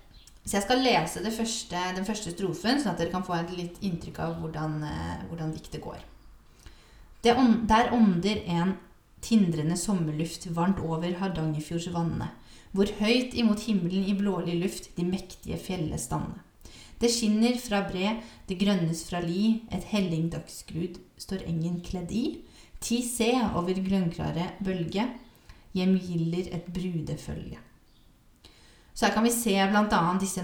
Så 0.44 0.58
jeg 0.58 0.64
skal 0.66 0.82
lese 0.84 1.20
første, 1.32 1.82
den 1.96 2.04
første 2.04 2.32
strofen, 2.32 2.80
sånn 2.80 2.92
at 2.92 3.00
dere 3.00 3.12
kan 3.12 3.24
få 3.24 3.36
et 3.38 3.52
litt 3.56 3.78
inntrykk 3.84 4.18
av 4.24 4.34
hvordan, 4.40 4.82
eh, 4.84 5.24
hvordan 5.30 5.52
diktet 5.52 5.84
går. 5.84 6.00
der 7.24 7.92
ånder 7.92 8.42
en 8.46 8.76
tindrende 9.22 9.76
sommerluft 9.76 10.46
varmt 10.52 10.80
over 10.80 11.14
Hardangerfjords 11.16 11.88
vanne, 11.92 12.28
hvor 12.72 12.84
høyt 13.00 13.32
imot 13.34 13.64
himmelen 13.64 14.04
i 14.04 14.16
blålig 14.18 14.58
luft 14.60 14.90
de 14.96 15.04
mektige 15.04 15.56
fjellene 15.56 15.98
stander. 15.98 16.42
Det 17.00 17.10
skinner 17.10 17.58
fra 17.60 17.82
bre, 17.88 18.16
det 18.48 18.58
grønnes 18.60 19.04
fra 19.08 19.20
li, 19.24 19.64
et 19.74 19.84
hellingdagsgrud 19.90 21.00
står 21.20 21.46
engen 21.50 21.80
kledd 21.84 22.12
i. 22.14 22.24
Ti 22.84 23.00
se 23.06 23.30
over 23.56 23.78
grønnklare 23.84 24.50
bølge, 24.64 25.06
gjemgilder 25.74 26.50
et 26.54 26.66
brudefølge. 26.72 27.58
Så 28.94 29.08
her 29.08 29.14
kan 29.16 29.26
vi 29.26 29.32
se 29.34 29.56
bl.a. 29.70 29.82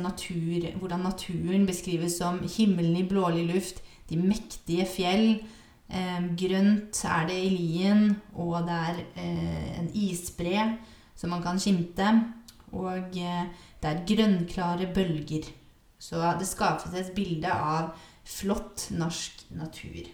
natur, 0.02 0.66
hvordan 0.80 1.04
naturen 1.06 1.66
beskrives 1.68 2.16
som 2.18 2.40
himmelen 2.42 2.96
i 2.98 3.06
blålig 3.06 3.46
luft, 3.52 3.82
de 4.10 4.18
mektige 4.18 4.86
fjell. 4.90 5.44
Eh, 5.90 6.26
grønt 6.38 6.98
er 7.06 7.28
det 7.28 7.38
i 7.44 7.52
lien, 7.54 8.16
og 8.34 8.66
det 8.66 8.80
er 8.88 8.98
eh, 9.22 9.78
en 9.78 9.90
isbre 9.94 10.66
som 11.14 11.30
man 11.30 11.42
kan 11.42 11.62
skimte. 11.62 12.10
Og 12.72 13.14
eh, 13.18 13.46
det 13.82 13.92
er 13.92 14.04
grønnklare 14.08 14.90
bølger. 14.94 15.46
Så 16.00 16.20
det 16.40 16.48
skapes 16.48 16.94
et 16.96 17.12
bilde 17.16 17.52
av 17.52 17.92
flott 18.24 18.88
norsk 18.96 19.44
natur. 19.52 20.08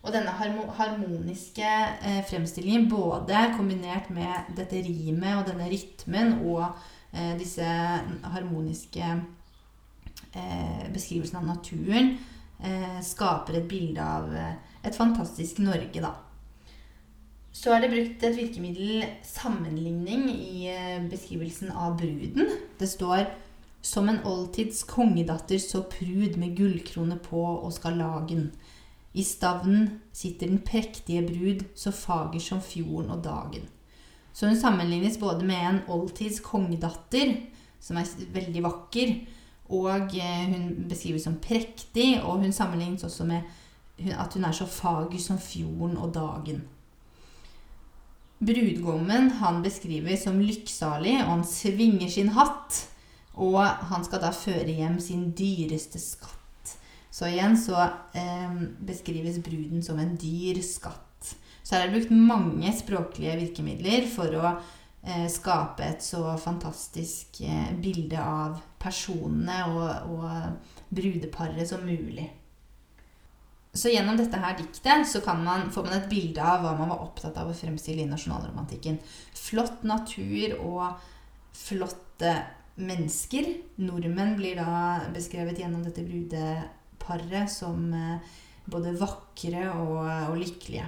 Og 0.00 0.14
denne 0.14 0.32
harmoniske 0.32 1.68
eh, 1.68 2.22
fremstillingen, 2.24 2.88
både 2.88 3.50
kombinert 3.58 4.08
med 4.14 4.54
dette 4.56 4.80
rimet 4.86 5.36
og 5.36 5.50
denne 5.50 5.68
rytmen 5.68 6.38
og 6.48 6.62
eh, 7.12 7.34
disse 7.36 7.66
harmoniske 8.32 9.04
eh, 10.32 10.86
beskrivelsene 10.94 11.42
av 11.42 11.50
naturen, 11.50 12.14
eh, 12.64 12.96
skaper 13.04 13.60
et 13.60 13.68
bilde 13.68 14.00
av 14.00 14.32
et 14.32 14.96
fantastisk 14.96 15.60
Norge, 15.60 16.00
da. 16.00 16.14
Så 17.52 17.74
er 17.74 17.82
det 17.82 17.92
brukt 17.92 18.24
et 18.24 18.38
virkemiddel 18.38 19.04
sammenligning 19.26 20.30
i 20.32 20.70
beskrivelsen 21.10 21.74
av 21.76 21.98
bruden. 22.00 22.48
Det 22.80 22.88
står 22.88 23.26
som 23.82 24.08
en 24.08 24.20
oldtids 24.28 24.82
kongedatter 24.88 25.58
så 25.58 25.82
prud 25.88 26.36
med 26.40 26.56
gullkrone 26.56 27.16
på 27.22 27.42
og 27.50 27.72
skal 27.72 27.96
lagen. 28.00 28.50
I 29.12 29.24
stavnen 29.26 30.00
sitter 30.12 30.46
den 30.50 30.60
prektige 30.62 31.22
brud, 31.26 31.64
så 31.74 31.90
fager 31.90 32.40
som 32.40 32.60
fjorden 32.62 33.10
og 33.10 33.24
dagen. 33.24 33.66
Så 34.32 34.46
hun 34.46 34.56
sammenlignes 34.56 35.18
både 35.18 35.46
med 35.46 35.66
en 35.66 35.80
oldtids 35.90 36.40
kongedatter, 36.40 37.34
som 37.80 37.98
er 37.98 38.10
veldig 38.32 38.62
vakker, 38.62 39.14
og 39.70 40.14
eh, 40.18 40.44
hun 40.50 40.86
beskrives 40.90 41.24
som 41.26 41.40
prektig, 41.42 42.20
og 42.22 42.44
hun 42.44 42.52
sammenlignes 42.52 43.04
også 43.04 43.26
med 43.26 43.42
at 44.00 44.34
hun 44.34 44.44
er 44.44 44.54
så 44.56 44.66
fager 44.66 45.18
som 45.18 45.38
fjorden 45.38 45.96
og 45.96 46.14
dagen. 46.14 46.62
Brudgommen 48.40 49.30
han 49.42 49.60
beskrives 49.62 50.24
som 50.24 50.40
lykksalig, 50.40 51.18
og 51.24 51.34
han 51.34 51.44
svinger 51.44 52.08
sin 52.08 52.32
hatt. 52.32 52.86
Og 53.40 53.60
han 53.90 54.04
skal 54.04 54.22
da 54.22 54.32
føre 54.36 54.68
hjem 54.68 54.98
sin 55.02 55.30
dyreste 55.36 56.00
skatt. 56.02 56.36
Så 57.10 57.26
igjen 57.26 57.56
så 57.58 57.78
eh, 58.14 58.58
beskrives 58.86 59.40
bruden 59.42 59.82
som 59.82 59.98
en 59.98 60.14
dyr 60.20 60.60
skatt. 60.62 61.32
Så 61.62 61.74
her 61.74 61.86
er 61.86 61.90
det 61.90 62.00
brukt 62.00 62.12
mange 62.14 62.72
språklige 62.74 63.38
virkemidler 63.40 64.06
for 64.10 64.36
å 64.38 64.50
eh, 64.52 65.26
skape 65.32 65.86
et 65.86 66.04
så 66.04 66.22
fantastisk 66.40 67.42
eh, 67.46 67.72
bilde 67.82 68.20
av 68.20 68.60
personene 68.80 69.62
og, 69.72 70.12
og 70.14 70.92
brudeparet 70.94 71.66
som 71.68 71.82
mulig. 71.86 72.28
Så 73.72 73.92
gjennom 73.92 74.16
dette 74.18 74.38
her 74.42 74.56
diktet 74.58 75.06
så 75.06 75.20
man, 75.38 75.68
får 75.70 75.86
man 75.86 75.98
et 76.00 76.08
bilde 76.10 76.42
av 76.42 76.64
hva 76.64 76.72
man 76.78 76.90
var 76.90 77.04
opptatt 77.04 77.36
av 77.38 77.50
å 77.50 77.54
fremstille 77.54 78.02
i 78.02 78.10
nasjonalromantikken. 78.10 78.98
Flott 79.38 79.84
natur 79.86 80.56
og 80.58 81.04
flotte 81.54 82.32
mennesker. 82.78 83.48
Nordmenn 83.80 84.36
blir 84.38 84.60
da 84.60 85.00
beskrevet 85.14 85.58
gjennom 85.60 85.82
dette 85.84 86.04
brudeparet 86.06 87.50
som 87.50 87.90
eh, 87.94 88.32
både 88.70 88.94
vakre 89.00 89.66
og, 89.74 90.00
og 90.30 90.38
lykkelige. 90.40 90.86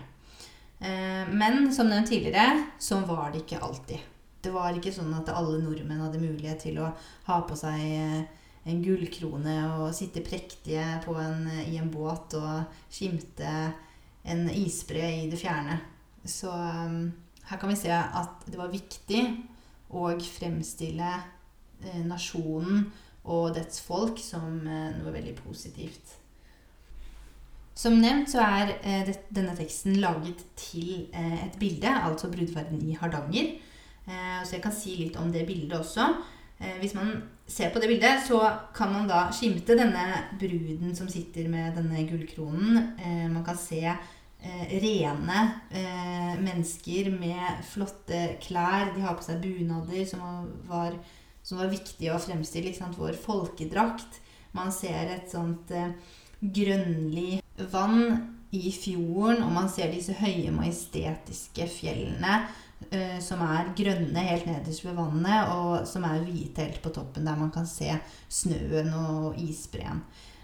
Eh, 0.82 1.28
men 1.30 1.70
som 1.74 1.90
nevnt 1.90 2.10
tidligere, 2.12 2.68
sånn 2.82 3.06
var 3.08 3.32
det 3.32 3.44
ikke 3.44 3.62
alltid. 3.62 4.08
Det 4.42 4.50
var 4.50 4.74
ikke 4.74 4.94
sånn 4.94 5.12
at 5.14 5.30
alle 5.30 5.60
nordmenn 5.62 6.02
hadde 6.02 6.22
mulighet 6.22 6.64
til 6.66 6.80
å 6.82 6.90
ha 7.28 7.42
på 7.46 7.58
seg 7.58 7.82
eh, 7.82 8.22
en 8.62 8.82
gullkrone 8.82 9.56
og 9.76 9.94
sitte 9.94 10.22
prektige 10.22 10.84
en, 11.18 11.48
i 11.66 11.78
en 11.80 11.90
båt 11.90 12.36
og 12.38 12.76
skimte 12.90 13.72
en 14.22 14.44
isbre 14.54 15.02
i 15.24 15.30
det 15.30 15.40
fjerne. 15.40 15.80
Så 16.22 16.50
her 16.52 17.58
kan 17.58 17.72
vi 17.72 17.78
se 17.78 17.90
at 17.90 18.44
det 18.46 18.58
var 18.58 18.70
viktig 18.70 19.22
å 19.90 20.12
fremstille 20.38 21.10
nasjonen 22.06 22.86
og 23.30 23.54
dets 23.54 23.82
folk 23.84 24.18
som 24.22 24.64
eh, 24.66 24.90
noe 24.98 25.14
veldig 25.14 25.36
positivt. 25.44 26.16
Som 27.78 28.00
nevnt 28.02 28.32
så 28.32 28.42
er 28.44 28.74
eh, 28.82 29.12
denne 29.32 29.54
teksten 29.58 30.00
laget 30.02 30.42
til 30.58 31.06
et 31.14 31.54
bilde, 31.60 31.88
altså 31.88 32.30
brudeferden 32.32 32.82
i 32.84 32.96
Hardanger. 32.98 33.54
Så 34.02 34.56
jeg 34.56 34.62
kan 34.64 34.72
si 34.74 34.96
litt 34.98 35.14
om 35.14 35.28
det 35.30 35.44
bildet 35.46 35.76
også. 35.76 36.08
Hvis 36.80 36.94
man 36.96 37.12
ser 37.46 37.70
på 37.70 37.78
det 37.78 37.86
bildet, 37.86 38.24
så 38.26 38.40
kan 38.74 38.90
man 38.90 39.06
da 39.06 39.28
skimte 39.30 39.76
denne 39.78 40.02
bruden 40.40 40.90
som 40.98 41.06
sitter 41.06 41.46
med 41.46 41.76
denne 41.78 42.02
gullkronen. 42.08 42.80
Man 43.30 43.44
kan 43.46 43.60
se 43.62 43.78
rene 44.82 45.44
mennesker 46.42 47.12
med 47.14 47.62
flotte 47.70 48.24
klær. 48.42 48.90
De 48.90 49.06
har 49.06 49.14
på 49.14 49.22
seg 49.28 49.38
bunader 49.46 50.02
som 50.10 50.50
var 50.66 50.98
som 51.52 51.60
var 51.60 51.72
viktig 51.72 52.08
å 52.08 52.20
fremstille. 52.20 52.72
Vår 52.96 53.18
folkedrakt. 53.20 54.20
Man 54.56 54.72
ser 54.72 55.10
et 55.12 55.28
sånt 55.32 55.70
eh, 55.72 55.92
grønnlig 56.40 57.42
vann 57.72 58.06
i 58.52 58.72
fjorden, 58.72 59.44
og 59.44 59.52
man 59.52 59.68
ser 59.72 59.92
disse 59.92 60.16
høye, 60.16 60.52
majestetiske 60.52 61.68
fjellene 61.72 62.42
eh, 62.88 63.16
som 63.24 63.40
er 63.44 63.72
grønne 63.76 64.24
helt 64.26 64.48
nederst 64.48 64.84
ved 64.84 64.96
vannet, 64.96 65.52
og 65.52 65.88
som 65.88 66.04
er 66.08 66.24
hvite 66.24 66.66
helt 66.66 66.82
på 66.84 66.92
toppen, 66.92 67.28
der 67.28 67.38
man 67.40 67.52
kan 67.52 67.68
se 67.68 67.94
snøen 68.32 68.92
og 68.96 69.40
isbreen. 69.40 70.02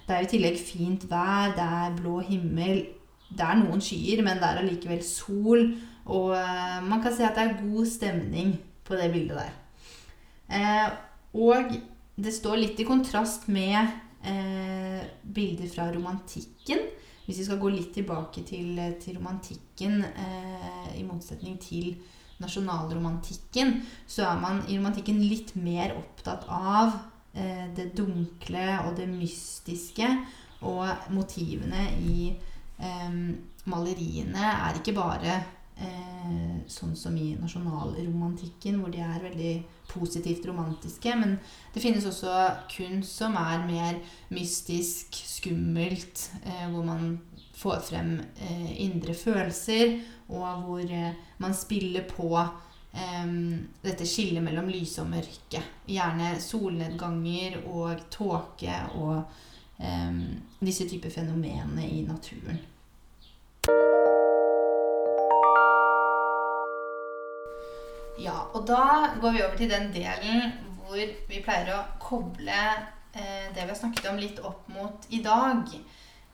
Det 0.09 0.17
er 0.17 0.25
i 0.25 0.33
tillegg 0.33 0.57
fint 0.61 1.05
vær, 1.09 1.53
det 1.57 1.65
er 1.65 1.97
blå 1.97 2.19
himmel. 2.25 2.87
Det 3.29 3.45
er 3.45 3.61
noen 3.61 3.81
skyer, 3.85 4.23
men 4.25 4.41
det 4.41 4.49
er 4.49 4.63
allikevel 4.63 5.05
sol. 5.05 5.67
Og 6.09 6.33
eh, 6.37 6.79
man 6.85 7.05
kan 7.05 7.17
se 7.17 7.29
at 7.29 7.37
det 7.37 7.45
er 7.45 7.59
god 7.65 7.89
stemning 7.89 8.57
på 8.89 8.97
det 8.97 9.11
bildet 9.13 9.37
der. 9.37 9.57
Eh, 10.49 10.89
og 11.39 11.75
det 12.19 12.33
står 12.35 12.59
litt 12.59 12.81
i 12.81 12.87
kontrast 12.89 13.47
med 13.53 13.79
eh, 14.25 15.03
bilder 15.23 15.69
fra 15.71 15.89
romantikken. 15.93 16.87
Hvis 17.27 17.43
vi 17.43 17.45
skal 17.45 17.61
gå 17.61 17.71
litt 17.75 17.93
tilbake 17.95 18.43
til, 18.49 18.79
til 19.03 19.19
romantikken 19.19 20.01
eh, 20.09 20.95
i 20.97 21.05
motsetning 21.05 21.59
til 21.61 21.93
nasjonalromantikken, 22.41 23.75
så 24.07 24.31
er 24.31 24.41
man 24.41 24.63
i 24.67 24.79
romantikken 24.79 25.21
litt 25.21 25.53
mer 25.59 25.93
opptatt 25.99 26.47
av 26.49 26.97
eh, 27.35 27.67
det 27.77 27.91
dunkle 27.99 28.67
og 28.87 28.97
det 28.99 29.09
mystiske. 29.11 30.09
Og 30.67 31.13
motivene 31.15 31.85
i 32.01 32.33
eh, 32.33 33.19
maleriene 33.69 34.55
er 34.55 34.81
ikke 34.81 34.97
bare 34.97 35.37
eh, 35.77 36.65
sånn 36.71 36.97
som 36.99 37.17
i 37.21 37.35
nasjonalromantikken, 37.39 38.81
hvor 38.81 38.95
de 38.95 39.05
er 39.05 39.21
veldig 39.29 39.53
positivt 39.89 40.47
romantiske. 40.47 41.15
Men 41.17 41.37
det 41.75 41.83
finnes 41.83 42.07
også 42.09 42.35
kunst 42.73 43.19
som 43.21 43.37
er 43.41 43.67
mer 43.67 43.99
mystisk, 44.35 45.19
skummelt, 45.39 46.31
eh, 46.45 46.69
hvor 46.73 46.87
man 46.87 47.19
får 47.59 47.83
frem 47.91 48.17
eh, 48.37 48.71
indre 48.85 49.15
følelser, 49.15 49.99
og 50.29 50.65
hvor 50.67 50.95
eh, 50.95 51.19
man 51.43 51.55
spiller 51.55 52.07
på 52.09 52.31
eh, 52.39 53.35
dette 53.83 54.07
skillet 54.07 54.45
mellom 54.45 54.71
lys 54.71 54.99
og 55.03 55.11
mørke. 55.11 55.63
Gjerne 55.89 56.35
solnedganger 56.43 57.63
og 57.67 58.09
tåke 58.15 58.81
og 59.01 59.23
eh, 59.81 60.25
disse 60.61 60.89
typer 60.91 61.15
fenomener 61.15 61.87
i 61.89 62.03
naturen. 62.07 62.61
Ja, 68.19 68.49
og 68.53 68.67
da 68.67 69.15
går 69.21 69.31
vi 69.31 69.43
over 69.45 69.57
til 69.57 69.71
den 69.71 69.93
delen 69.95 70.53
hvor 70.83 70.99
vi 71.29 71.43
pleier 71.45 71.71
å 71.75 71.83
koble 72.03 72.59
eh, 73.13 73.47
det 73.55 73.63
vi 73.63 73.69
har 73.69 73.79
snakket 73.79 74.09
om, 74.11 74.19
litt 74.19 74.41
opp 74.41 74.67
mot 74.73 75.07
i 75.15 75.21
dag. 75.23 75.71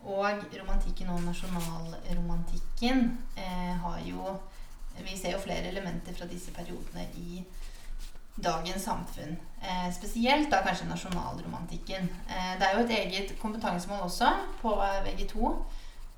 Og 0.04 0.44
romantikken 0.60 1.10
og 1.12 1.22
nasjonalromantikken 1.26 3.06
eh, 3.36 3.72
har 3.84 4.00
jo 4.04 4.36
Vi 4.94 5.16
ser 5.18 5.32
jo 5.34 5.42
flere 5.42 5.72
elementer 5.72 6.14
fra 6.14 6.26
disse 6.30 6.52
periodene 6.54 7.08
i 7.18 7.40
dagens 8.36 8.84
samfunn. 8.86 9.32
Eh, 9.58 9.88
spesielt 9.92 10.52
da 10.52 10.60
kanskje 10.62 10.86
nasjonalromantikken. 10.86 12.06
Eh, 12.28 12.52
det 12.60 12.68
er 12.68 12.76
jo 12.76 12.84
et 12.84 12.94
eget 12.98 13.34
kompetansemål 13.40 14.06
også 14.06 14.30
på 14.60 14.76
VG2 14.78 15.50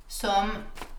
som 0.09 0.53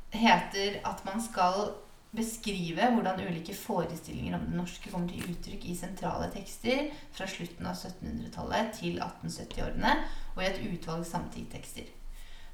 heter 0.10 0.80
at 0.86 1.06
man 1.06 1.22
skal 1.22 1.70
beskrive 2.16 2.88
hvordan 2.94 3.20
ulike 3.28 3.56
forestillinger 3.56 4.38
om 4.38 4.46
det 4.48 4.58
norske 4.58 4.92
kommer 4.92 5.12
til 5.12 5.34
uttrykk 5.34 5.68
i 5.68 5.76
sentrale 5.76 6.30
tekster 6.34 6.88
fra 7.16 7.28
slutten 7.30 7.68
av 7.68 7.76
1700-tallet 7.76 8.74
til 8.80 9.02
1870-årene 9.04 9.94
og 10.36 10.42
i 10.42 10.48
et 10.48 10.62
utvalg 10.70 11.06
samtidstekster. 11.08 11.90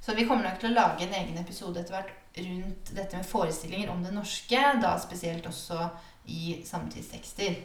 Så 0.03 0.15
vi 0.17 0.25
kommer 0.27 0.49
nok 0.49 0.59
til 0.59 0.73
å 0.73 0.75
lage 0.75 1.05
en 1.05 1.15
egen 1.15 1.37
episode 1.39 1.79
etter 1.79 1.95
hvert 1.95 2.39
rundt 2.43 2.89
dette 2.97 3.19
med 3.19 3.29
forestillinger 3.29 3.91
om 3.93 4.01
det 4.03 4.11
norske, 4.15 4.63
da 4.81 4.97
spesielt 4.99 5.45
også 5.47 5.85
i 6.33 6.57
samtidstekster. 6.65 7.61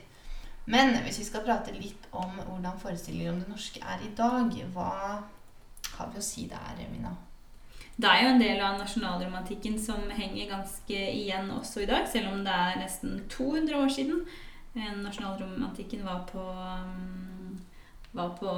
Men 0.68 0.92
hvis 1.03 1.22
vi 1.22 1.27
skal 1.31 1.46
prate 1.46 1.72
litt 1.74 2.05
om 2.12 2.37
hvordan 2.37 2.79
forestillinger 2.83 3.33
om 3.33 3.40
det 3.42 3.51
norske 3.51 3.81
er 3.81 4.05
i 4.05 4.12
dag, 4.18 4.53
hva 4.74 4.92
har 5.96 6.12
vi 6.12 6.20
å 6.20 6.24
si 6.24 6.44
der, 6.51 6.85
Mina? 6.92 7.16
Det 7.99 8.07
er 8.07 8.21
jo 8.23 8.31
en 8.31 8.43
del 8.43 8.61
av 8.63 8.77
nasjonalromantikken 8.79 9.79
som 9.83 10.05
henger 10.15 10.53
ganske 10.53 10.99
igjen 11.11 11.49
også 11.51 11.83
i 11.83 11.89
dag, 11.91 12.05
selv 12.07 12.31
om 12.31 12.45
det 12.47 12.55
er 12.55 12.79
nesten 12.79 13.25
200 13.33 13.75
år 13.75 13.91
siden 13.91 14.21
eh, 14.77 14.93
nasjonalromantikken 15.03 16.05
var 16.07 16.21
på 16.29 16.45
um, 16.47 17.57
var 18.13 18.37
på 18.39 18.53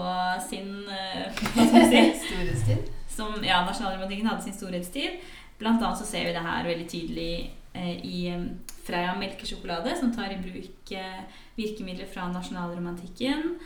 sin 0.45 0.85
uh, 0.85 1.41
Hva 1.55 1.65
skal 1.67 1.79
vi 1.79 1.87
si? 1.89 2.03
Storhetstid? 2.27 2.91
Som, 3.11 3.39
ja, 3.45 3.63
nasjonalromantikken 3.67 4.29
hadde 4.29 4.45
sin 4.45 4.57
storhetstid. 4.57 5.17
Blant 5.61 5.83
annet 5.83 5.99
så 6.01 6.07
ser 6.09 6.29
vi 6.29 6.37
det 6.37 6.45
her 6.45 6.69
veldig 6.69 6.87
tydelig 6.89 7.33
eh, 7.73 7.97
i 8.07 8.21
um, 8.37 8.47
Freia 8.87 9.13
melkesjokolade, 9.19 9.93
som 9.99 10.13
tar 10.15 10.33
i 10.33 10.39
bruk 10.41 10.93
eh, 10.97 11.25
virkemidler 11.57 12.09
fra 12.13 12.29
nasjonalromantikken. 12.33 13.57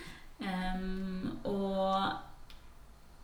Um, 0.43 1.29
og 1.47 2.34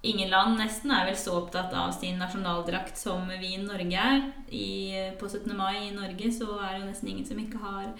ingen 0.03 0.31
land 0.31 0.57
nesten 0.61 0.93
er 0.95 1.07
vel 1.09 1.17
så 1.19 1.37
opptatt 1.43 1.75
av 1.77 1.93
sin 1.93 2.21
nasjonaldrakt 2.21 2.99
som 2.99 3.29
vi 3.29 3.55
i 3.55 3.63
Norge 3.63 4.05
er. 4.13 4.23
I, 4.49 4.69
på 5.21 5.29
17. 5.29 5.53
mai 5.57 5.89
i 5.89 5.95
Norge 5.95 6.33
så 6.33 6.55
er 6.59 6.73
det 6.73 6.81
jo 6.81 6.87
nesten 6.89 7.11
ingen 7.13 7.27
som 7.29 7.41
ikke 7.43 7.61
har, 7.63 7.91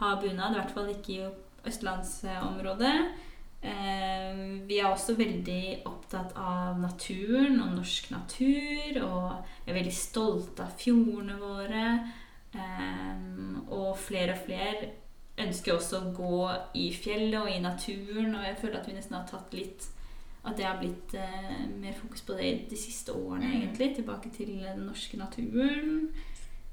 har 0.00 0.22
bunad. 0.22 0.54
I 0.54 0.60
hvert 0.60 0.72
fall 0.76 0.88
ikke 0.94 1.16
i 1.16 1.28
østlandsområdet. 1.68 2.94
Eh, 3.60 4.40
vi 4.64 4.78
er 4.80 4.88
også 4.88 5.18
veldig 5.18 5.82
opptatt 5.90 6.32
av 6.40 6.80
naturen 6.80 7.60
og 7.60 7.76
norsk 7.76 8.08
natur. 8.14 9.02
Og 9.04 9.52
vi 9.66 9.74
er 9.74 9.78
veldig 9.82 9.96
stolte 9.96 10.64
av 10.64 10.74
fjordene 10.80 11.36
våre. 11.42 11.86
Eh, 12.56 13.28
og 13.68 13.92
flere 14.00 14.34
og 14.34 14.44
flere 14.48 14.94
ønsker 15.40 15.76
også 15.76 16.00
å 16.00 16.12
gå 16.16 16.42
i 16.76 16.90
fjellet 16.92 17.38
og 17.40 17.48
i 17.52 17.62
naturen, 17.62 18.34
og 18.34 18.44
jeg 18.44 18.58
føler 18.60 18.80
at 18.80 18.88
vi 18.88 18.96
nesten 18.96 19.16
har 19.16 19.28
tatt 19.28 19.54
litt 19.56 19.86
At 20.44 20.56
det 20.56 20.64
har 20.64 20.78
blitt 20.80 21.14
eh, 21.14 21.66
mer 21.68 21.92
fokus 21.98 22.22
på 22.24 22.32
det 22.38 22.50
de 22.70 22.76
siste 22.78 23.12
årene, 23.12 23.46
mm. 23.46 23.56
egentlig. 23.60 23.94
Tilbake 23.96 24.30
til 24.32 24.54
den 24.64 24.86
norske 24.86 25.18
naturen. 25.20 26.08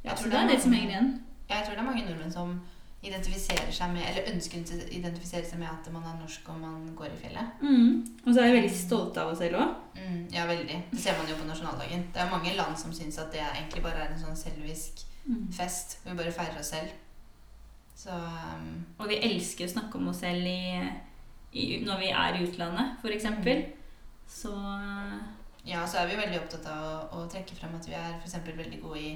Jeg 0.04 0.16
tror 0.18 0.32
det 0.32 0.40
er 0.40 0.48
det 0.48 0.62
som 0.64 0.74
henger 0.74 0.90
igjen. 0.90 1.14
Jeg 1.50 1.64
tror 1.66 1.76
det 1.76 1.82
er 1.84 1.90
mange 1.90 2.06
nordmenn 2.06 2.32
som 2.32 2.60
identifiserer 3.04 3.72
seg 3.72 3.92
med, 3.94 4.04
eller 4.10 4.30
ønsker 4.32 4.62
å 4.62 4.78
identifisere 4.90 5.46
seg 5.46 5.60
med 5.62 5.70
at 5.70 5.90
man 5.94 6.06
er 6.08 6.16
norsk 6.18 6.48
og 6.52 6.60
man 6.60 6.88
går 6.98 7.12
i 7.14 7.20
fjellet. 7.22 7.60
Mm. 7.62 8.06
Og 8.24 8.30
så 8.32 8.42
er 8.42 8.48
vi 8.48 8.56
veldig 8.58 8.74
stolte 8.74 9.24
av 9.24 9.34
oss 9.34 9.42
selv 9.44 9.60
òg. 9.62 9.76
Mm, 9.98 10.22
ja, 10.34 10.48
veldig. 10.50 10.80
Det 10.92 11.02
ser 11.04 11.20
man 11.20 11.30
jo 11.30 11.38
på 11.38 11.48
nasjonaldagen. 11.48 12.08
Det 12.14 12.24
er 12.24 12.32
mange 12.32 12.56
land 12.58 12.80
som 12.80 12.96
syns 12.96 13.20
at 13.22 13.30
det 13.36 13.44
egentlig 13.44 13.84
bare 13.86 14.06
er 14.06 14.16
en 14.16 14.24
sånn 14.24 14.40
selvisk 14.40 15.06
mm. 15.28 15.46
fest. 15.60 16.00
Vi 16.06 16.16
bare 16.18 16.34
feirer 16.36 16.58
oss 16.62 16.74
selv. 16.74 16.96
Så 17.98 18.14
um, 18.14 18.74
Og 19.02 19.08
vi 19.10 19.22
elsker 19.26 19.66
å 19.66 19.72
snakke 19.72 19.98
om 19.98 20.10
oss 20.12 20.22
selv 20.26 20.46
i, 20.50 20.82
i, 21.58 21.66
når 21.86 22.02
vi 22.02 22.12
er 22.24 22.38
i 22.38 22.44
utlandet, 22.48 22.98
f.eks. 23.02 23.30
Mm. 23.40 23.64
Så 24.28 24.54
Ja, 25.68 25.82
så 25.88 25.98
er 26.00 26.08
vi 26.08 26.20
veldig 26.20 26.40
opptatt 26.40 26.68
av 26.72 26.84
å, 26.88 27.22
å 27.22 27.30
trekke 27.32 27.56
frem 27.58 27.74
at 27.76 27.88
vi 27.90 27.96
er 27.98 28.14
f.eks. 28.22 28.38
veldig 28.46 28.82
gode 28.84 29.02
i, 29.04 29.14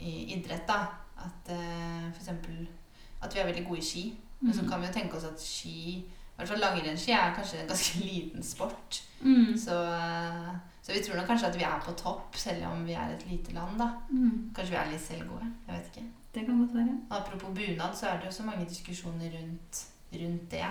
i, 0.00 0.14
idrett. 0.34 0.66
da 0.66 0.80
At 1.22 1.52
uh, 1.54 2.08
f.eks. 2.10 2.32
at 3.22 3.34
vi 3.34 3.42
er 3.42 3.50
veldig 3.50 3.66
gode 3.66 3.82
i 3.82 3.90
ski. 3.90 4.06
Men 4.40 4.54
så 4.54 4.62
mm. 4.62 4.70
kan 4.70 4.80
vi 4.80 4.88
jo 4.88 4.94
tenke 4.94 5.18
oss 5.18 5.26
at 5.26 5.42
ski 5.42 5.98
i 6.38 6.40
hvert 6.40 6.52
fall 6.52 6.60
langrennsski 6.62 7.10
er 7.10 7.32
kanskje 7.34 7.56
en 7.64 7.70
ganske 7.70 8.00
liten 8.12 8.44
sport. 8.46 9.00
Mm. 9.26 9.56
Så 9.58 9.74
uh, 9.74 10.52
så 10.88 10.94
vi 10.94 11.00
tror 11.04 11.18
nok 11.18 11.26
kanskje 11.28 11.48
at 11.50 11.56
vi 11.58 11.64
er 11.68 11.80
på 11.84 11.92
topp, 12.00 12.36
selv 12.40 12.62
om 12.66 12.86
vi 12.86 12.94
er 12.96 13.10
et 13.12 13.24
lite 13.30 13.52
land. 13.52 13.78
da. 13.78 13.88
Mm. 14.10 14.52
Kanskje 14.56 14.72
vi 14.72 14.78
er 14.80 14.86
litt 14.92 15.02
selvgode. 15.04 15.48
Jeg 15.66 15.74
vet 15.74 15.90
ikke. 15.90 16.04
Det 16.34 16.44
kan 16.46 16.60
godt 16.62 16.74
være. 16.74 16.94
Apropos 17.10 17.50
bunad, 17.58 17.96
så 17.96 18.06
er 18.06 18.20
det 18.20 18.26
jo 18.26 18.32
så 18.32 18.42
mange 18.42 18.68
diskusjoner 18.68 19.34
rundt, 19.36 19.82
rundt 20.12 20.50
det. 20.50 20.70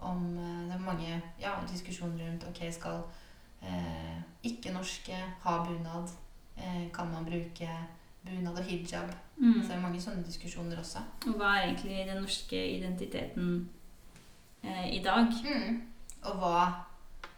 Om, 0.00 0.38
eh, 0.38 0.66
det 0.68 0.74
er 0.74 0.84
mange 0.84 1.22
ja, 1.40 1.54
diskusjoner 1.72 2.26
rundt 2.26 2.44
ok, 2.48 2.62
skal 2.72 3.02
eh, 3.62 4.20
ikke-norske 4.42 5.16
ha 5.42 5.56
bunad? 5.64 6.08
Eh, 6.56 6.92
kan 6.92 7.12
man 7.12 7.24
bruke 7.24 7.68
bunad 8.24 8.58
og 8.58 8.64
hijab? 8.64 9.12
Mm. 9.36 9.62
Så 9.62 9.68
det 9.68 9.76
er 9.76 9.82
mange 9.82 10.00
sånne 10.00 10.24
diskusjoner 10.24 10.78
også. 10.78 11.02
Og 11.26 11.36
hva 11.40 11.56
er 11.56 11.68
egentlig 11.68 12.06
den 12.08 12.22
norske 12.22 12.62
identiteten 12.76 13.68
eh, 14.62 14.86
i 14.96 15.02
dag? 15.04 15.28
Mm. 15.44 15.82
Og 16.22 16.40
hva, 16.40 16.56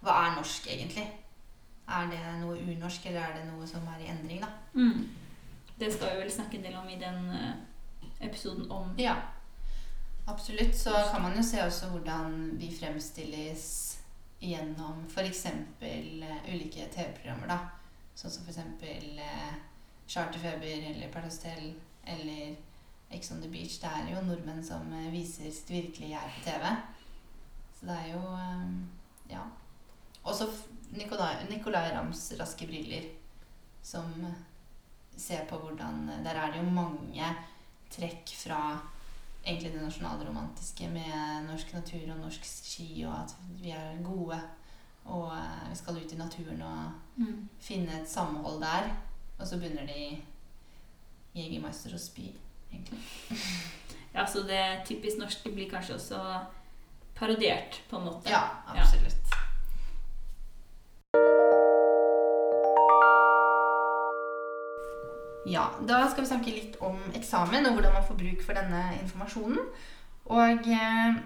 hva 0.03 0.17
er 0.27 0.37
norsk, 0.37 0.67
egentlig? 0.71 1.07
Er 1.89 2.09
det 2.11 2.23
noe 2.41 2.57
unorsk, 2.59 3.07
eller 3.07 3.21
er 3.21 3.37
det 3.37 3.45
noe 3.51 3.67
som 3.67 3.87
er 3.91 4.03
i 4.03 4.11
endring, 4.11 4.43
da? 4.43 4.51
Mm. 4.75 5.09
Det 5.79 5.93
skal 5.93 6.15
vi 6.15 6.23
vel 6.23 6.33
snakke 6.33 6.59
en 6.59 6.67
del 6.67 6.77
om 6.79 6.89
i 6.89 6.99
den 7.01 7.31
uh, 7.31 7.55
episoden 8.21 8.71
om 8.71 8.95
Ja. 8.99 9.17
Absolutt. 10.25 10.79
Så 10.79 10.91
kan 11.13 11.23
man 11.23 11.37
jo 11.37 11.43
se 11.43 11.63
også 11.65 11.89
hvordan 11.93 12.59
vi 12.59 12.71
fremstilles 12.75 13.67
gjennom 14.43 15.07
f.eks. 15.09 15.47
Eh, 15.47 16.51
ulike 16.51 16.87
TV-programmer, 16.95 17.51
da. 17.51 17.59
Sånn 18.15 18.31
som 18.31 18.47
f.eks. 18.47 18.61
Uh, 19.19 19.55
Charterfeber 20.07 20.87
eller 20.91 21.11
Paradise 21.13 21.55
eller 22.05 22.57
Ex 23.11 23.33
on 23.33 23.43
the 23.43 23.51
Beach. 23.51 23.79
Det 23.81 23.91
er 23.91 24.13
jo 24.13 24.23
nordmenn 24.27 24.63
som 24.67 24.87
uh, 24.93 25.11
viser 25.15 25.51
sitt 25.51 25.71
virkelige 25.71 26.15
jeg 26.15 26.37
på 26.37 26.45
TV. 26.47 26.69
Så 27.79 27.91
det 27.91 27.99
er 27.99 28.13
jo 28.15 28.23
um, 28.23 28.79
Ja. 29.31 29.43
Og 30.23 30.35
så 30.39 30.47
Nikolai, 30.93 31.49
Nikolai 31.49 31.89
Rams 31.95 32.29
raske 32.39 32.67
briller, 32.69 33.09
som 33.83 34.11
ser 35.17 35.47
på 35.49 35.57
hvordan 35.59 36.07
Der 36.25 36.37
er 36.37 36.53
det 36.53 36.61
jo 36.61 36.71
mange 36.71 37.31
trekk 37.91 38.31
fra 38.37 38.61
egentlig 39.45 39.73
det 39.73 39.83
nasjonalromantiske 39.83 40.89
med 40.89 41.47
norsk 41.49 41.73
natur 41.75 42.13
og 42.15 42.21
norsk 42.21 42.45
ski, 42.47 43.05
og 43.07 43.15
at 43.23 43.37
vi 43.61 43.71
er 43.75 44.03
gode. 44.05 44.39
Og 45.05 45.33
eh, 45.35 45.71
vi 45.71 45.77
skal 45.77 45.99
ut 45.99 46.13
i 46.13 46.19
naturen 46.19 46.63
og 46.63 46.93
mm. 47.17 47.49
finne 47.61 48.01
et 48.01 48.11
samhold 48.11 48.61
der. 48.63 48.93
Og 49.39 49.47
så 49.47 49.59
begynner 49.59 49.87
de 49.87 49.99
i 49.99 50.23
Jegermeister 51.35 51.95
og 51.95 52.01
spy, 52.01 52.29
egentlig. 52.73 53.01
ja, 54.15 54.27
så 54.27 54.45
det 54.47 54.63
typisk 54.87 55.19
norske 55.19 55.51
blir 55.51 55.71
kanskje 55.71 55.95
også 55.95 56.21
parodiert, 57.15 57.83
på 57.91 57.99
en 57.99 58.05
måte. 58.05 58.31
Ja, 58.31 58.43
absolutt. 58.67 59.17
Ja. 59.17 59.22
Ja, 65.47 65.73
Da 65.87 66.09
skal 66.09 66.23
vi 66.23 66.31
snakke 66.31 66.55
litt 66.55 66.77
om 66.81 66.99
eksamen 67.19 67.67
og 67.67 67.75
hvordan 67.75 67.97
man 67.97 68.05
får 68.07 68.19
bruk 68.21 68.43
for 68.47 68.55
denne 68.55 68.83
informasjonen. 69.01 69.71
Og 70.31 70.69
eh, 70.71 71.17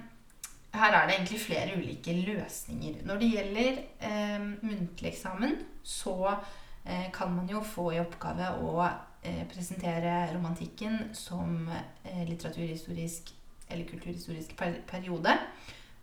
her 0.76 0.94
er 0.96 1.06
det 1.06 1.16
egentlig 1.16 1.40
flere 1.40 1.76
ulike 1.76 2.14
løsninger. 2.24 3.02
Når 3.04 3.20
det 3.20 3.32
gjelder 3.34 3.82
eh, 4.08 4.46
muntlig 4.62 5.10
eksamen, 5.12 5.58
så 5.84 6.16
eh, 6.32 7.10
kan 7.12 7.34
man 7.34 7.48
jo 7.52 7.60
få 7.60 7.90
i 7.92 8.00
oppgave 8.00 8.54
å 8.64 8.78
eh, 8.86 9.44
presentere 9.52 10.30
romantikken 10.32 11.10
som 11.12 11.68
eh, 11.68 12.22
litteraturhistorisk 12.24 13.34
eller 13.68 13.84
kulturhistorisk 13.90 14.56
per 14.56 14.80
periode. 14.88 15.34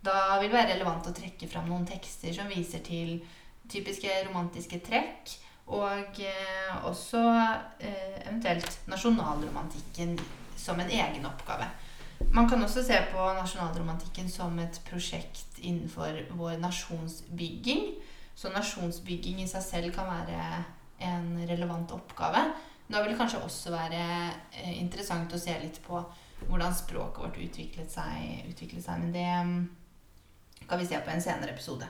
Da 0.03 0.37
vil 0.37 0.51
det 0.51 0.57
være 0.59 0.75
relevant 0.75 1.09
å 1.09 1.15
trekke 1.15 1.49
fram 1.49 1.65
noen 1.71 1.87
tekster 1.89 2.35
som 2.35 2.51
viser 2.51 2.83
til 2.85 3.23
typiske 3.71 4.11
romantiske 4.27 4.83
trekk 4.85 5.33
og 5.67 6.19
eh, 6.19 6.85
også 6.85 7.21
eh, 7.79 8.19
eventuelt 8.27 8.79
nasjonalromantikken 8.91 10.17
som 10.57 10.79
en 10.79 10.91
egen 10.91 11.25
oppgave. 11.25 11.69
Man 12.33 12.49
kan 12.49 12.63
også 12.63 12.83
se 12.83 12.97
på 13.11 13.23
nasjonalromantikken 13.37 14.29
som 14.29 14.59
et 14.59 14.81
prosjekt 14.89 15.59
innenfor 15.59 16.19
vår 16.37 16.57
nasjonsbygging. 16.61 17.93
Så 18.35 18.49
nasjonsbygging 18.49 19.41
i 19.43 19.47
seg 19.47 19.63
selv 19.63 19.95
kan 19.95 20.09
være 20.09 20.63
en 21.03 21.33
relevant 21.49 21.91
oppgave. 21.91 22.45
Da 22.87 23.01
vil 23.01 23.13
det 23.13 23.19
kanskje 23.19 23.43
også 23.43 23.71
være 23.73 24.03
eh, 24.51 24.75
interessant 24.81 25.33
å 25.33 25.39
se 25.39 25.55
litt 25.61 25.79
på 25.85 26.01
hvordan 26.43 26.75
språket 26.75 27.23
vårt 27.23 27.39
utviklet 27.39 27.91
seg. 27.91 28.43
Utviklet 28.51 28.83
seg 28.83 29.03
men 29.03 29.13
det 29.15 29.27
mm, 29.47 29.59
kan 30.67 30.79
vi 30.79 30.87
se 30.89 30.99
på 30.99 31.13
en 31.13 31.23
senere 31.23 31.55
episode. 31.55 31.87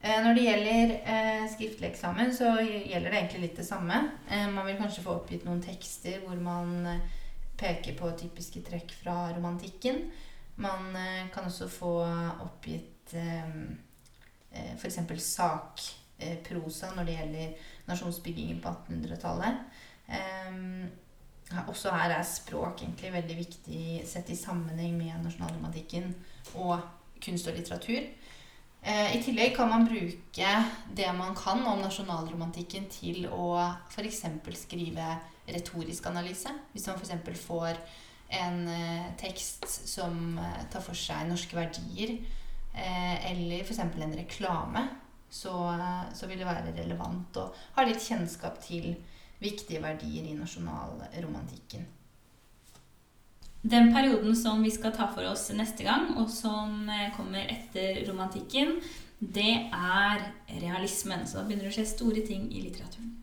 Eh, 0.00 0.20
når 0.22 0.36
det 0.36 0.42
gjelder 0.44 0.92
eh, 1.10 1.44
skriftlig 1.50 1.88
eksamen, 1.88 2.30
så 2.34 2.52
gjelder 2.62 3.10
det 3.10 3.18
egentlig 3.18 3.40
litt 3.48 3.56
det 3.58 3.66
samme. 3.66 3.96
Eh, 4.30 4.46
man 4.50 4.66
vil 4.68 4.78
kanskje 4.78 5.02
få 5.02 5.16
oppgitt 5.18 5.46
noen 5.46 5.62
tekster 5.64 6.20
hvor 6.22 6.38
man 6.38 6.86
eh, 6.86 7.16
peker 7.58 7.96
på 7.98 8.12
typiske 8.20 8.62
trekk 8.68 8.94
fra 9.00 9.32
romantikken. 9.34 10.04
Man 10.62 10.94
eh, 10.94 11.26
kan 11.34 11.50
også 11.50 11.66
få 11.72 11.96
oppgitt 12.44 13.16
eh, 13.18 13.50
f.eks. 14.76 15.00
sakprosa 15.26 16.92
når 16.94 17.08
det 17.08 17.18
gjelder 17.18 17.74
nasjonsbyggingen 17.90 18.62
på 18.62 18.70
1800-tallet. 18.70 19.66
også 21.68 21.90
her 21.90 22.14
er 22.14 22.24
språk 22.24 22.82
egentlig 22.82 23.12
veldig 23.12 23.36
viktig 23.36 23.82
sett 24.06 24.30
i 24.30 24.36
sammenheng 24.36 24.96
med 24.98 25.20
nasjonalromantikken 25.24 26.14
og 26.54 26.80
kunst 27.22 27.48
og 27.48 27.58
litteratur. 27.58 28.06
Eh, 28.82 29.16
I 29.16 29.22
tillegg 29.22 29.56
kan 29.56 29.70
man 29.70 29.86
bruke 29.88 30.52
det 30.94 31.08
man 31.16 31.34
kan 31.36 31.64
om 31.66 31.80
nasjonalromantikken 31.82 32.86
til 32.92 33.26
å 33.26 33.56
f.eks. 33.90 34.22
skrive 34.60 35.08
retorisk 35.48 36.06
analyse. 36.06 36.52
Hvis 36.72 36.86
man 36.86 37.00
f.eks. 37.00 37.42
får 37.42 37.80
en 38.38 38.62
eh, 38.70 39.10
tekst 39.18 39.66
som 39.66 40.38
eh, 40.38 40.64
tar 40.70 40.84
for 40.84 40.98
seg 40.98 41.26
norske 41.28 41.58
verdier, 41.58 42.18
eller 42.78 43.64
f.eks. 43.64 43.80
en 43.80 44.12
reklame, 44.14 44.84
så, 45.28 45.50
så 46.14 46.28
vil 46.30 46.38
det 46.38 46.46
være 46.46 46.76
relevant 46.76 47.40
å 47.40 47.48
ha 47.74 47.84
litt 47.84 48.04
kjennskap 48.04 48.60
til 48.62 48.92
viktige 49.42 49.82
verdier 49.82 50.28
i 50.30 50.36
nasjonalromantikken. 50.38 51.88
Den 53.62 53.92
perioden 53.92 54.36
som 54.36 54.62
vi 54.62 54.70
skal 54.70 54.92
ta 54.94 55.08
for 55.10 55.26
oss 55.26 55.48
neste 55.50 55.82
gang, 55.82 56.12
og 56.20 56.28
som 56.30 56.86
eh, 56.86 57.08
kommer 57.16 57.42
etter 57.50 58.04
romantikken, 58.06 58.76
det 59.18 59.54
er 59.74 60.20
realismen. 60.60 61.24
Så 61.26 61.40
da 61.40 61.46
begynner 61.46 61.66
det 61.66 61.72
å 61.72 61.74
skje 61.74 61.88
store 61.90 62.22
ting 62.22 62.44
i 62.54 62.62
litteraturen. 62.62 63.16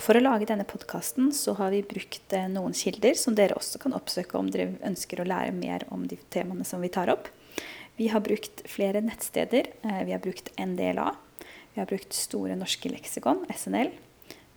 For 0.00 0.14
å 0.14 0.22
lage 0.22 0.46
denne 0.46 0.64
podkasten 0.64 1.32
så 1.34 1.56
har 1.58 1.74
vi 1.74 1.82
brukt 1.90 2.36
eh, 2.36 2.46
noen 2.46 2.76
kilder 2.78 3.18
som 3.18 3.34
dere 3.34 3.58
også 3.58 3.82
kan 3.82 3.96
oppsøke 3.98 4.38
om 4.38 4.52
dere 4.54 4.76
ønsker 4.86 5.20
å 5.20 5.26
lære 5.26 5.56
mer 5.56 5.88
om 5.90 6.06
de 6.06 6.20
temaene 6.30 6.64
som 6.64 6.86
vi 6.86 6.92
tar 6.94 7.10
opp. 7.10 7.26
Vi 7.98 8.06
har 8.14 8.22
brukt 8.22 8.62
flere 8.70 9.02
nettsteder. 9.02 9.74
Eh, 9.82 10.04
vi 10.06 10.14
har 10.14 10.22
brukt 10.22 10.54
NDLA. 10.54 11.08
Vi 11.74 11.82
har 11.82 11.90
brukt 11.90 12.14
Store 12.14 12.54
norske 12.54 12.94
leksikon, 12.94 13.42
SNL. 13.50 13.90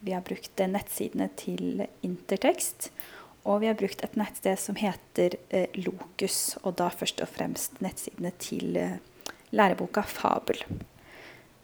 Vi 0.03 0.15
har 0.15 0.25
brukt 0.25 0.59
eh, 0.59 0.71
nettsidene 0.71 1.29
til 1.39 1.85
Intertekst. 2.03 2.91
Og 3.43 3.59
vi 3.59 3.67
har 3.67 3.75
brukt 3.75 4.03
et 4.05 4.15
nettsted 4.15 4.55
som 4.55 4.77
heter 4.79 5.33
Lokus, 5.75 6.55
og 6.63 6.77
da 6.79 6.87
først 6.87 7.19
og 7.25 7.27
fremst 7.27 7.81
nettsidene 7.83 8.31
til 8.39 8.77
læreboka 9.51 10.05
Fabel. 10.07 10.61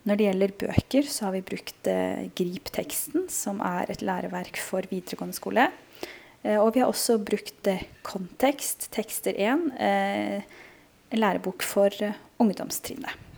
Når 0.07 0.17
det 0.17 0.25
gjelder 0.25 0.53
bøker, 0.63 1.07
så 1.11 1.27
har 1.27 1.35
vi 1.35 1.45
brukt 1.45 1.87
eh, 1.91 2.29
Grip-teksten, 2.37 3.27
som 3.29 3.59
er 3.61 3.91
et 3.91 4.03
læreverk 4.05 4.57
for 4.63 4.87
videregående 4.89 5.35
skole. 5.37 5.67
Eh, 6.43 6.57
og 6.57 6.71
vi 6.73 6.83
har 6.83 6.89
også 6.89 7.19
brukt 7.21 7.67
eh, 7.67 7.83
Kontekst, 8.07 8.87
tekster 8.95 9.35
1, 9.35 9.67
eh, 9.77 10.61
en 11.11 11.21
lærebok 11.21 11.65
for 11.67 11.93
eh, 12.05 12.17
ungdomstrinnet. 12.39 13.28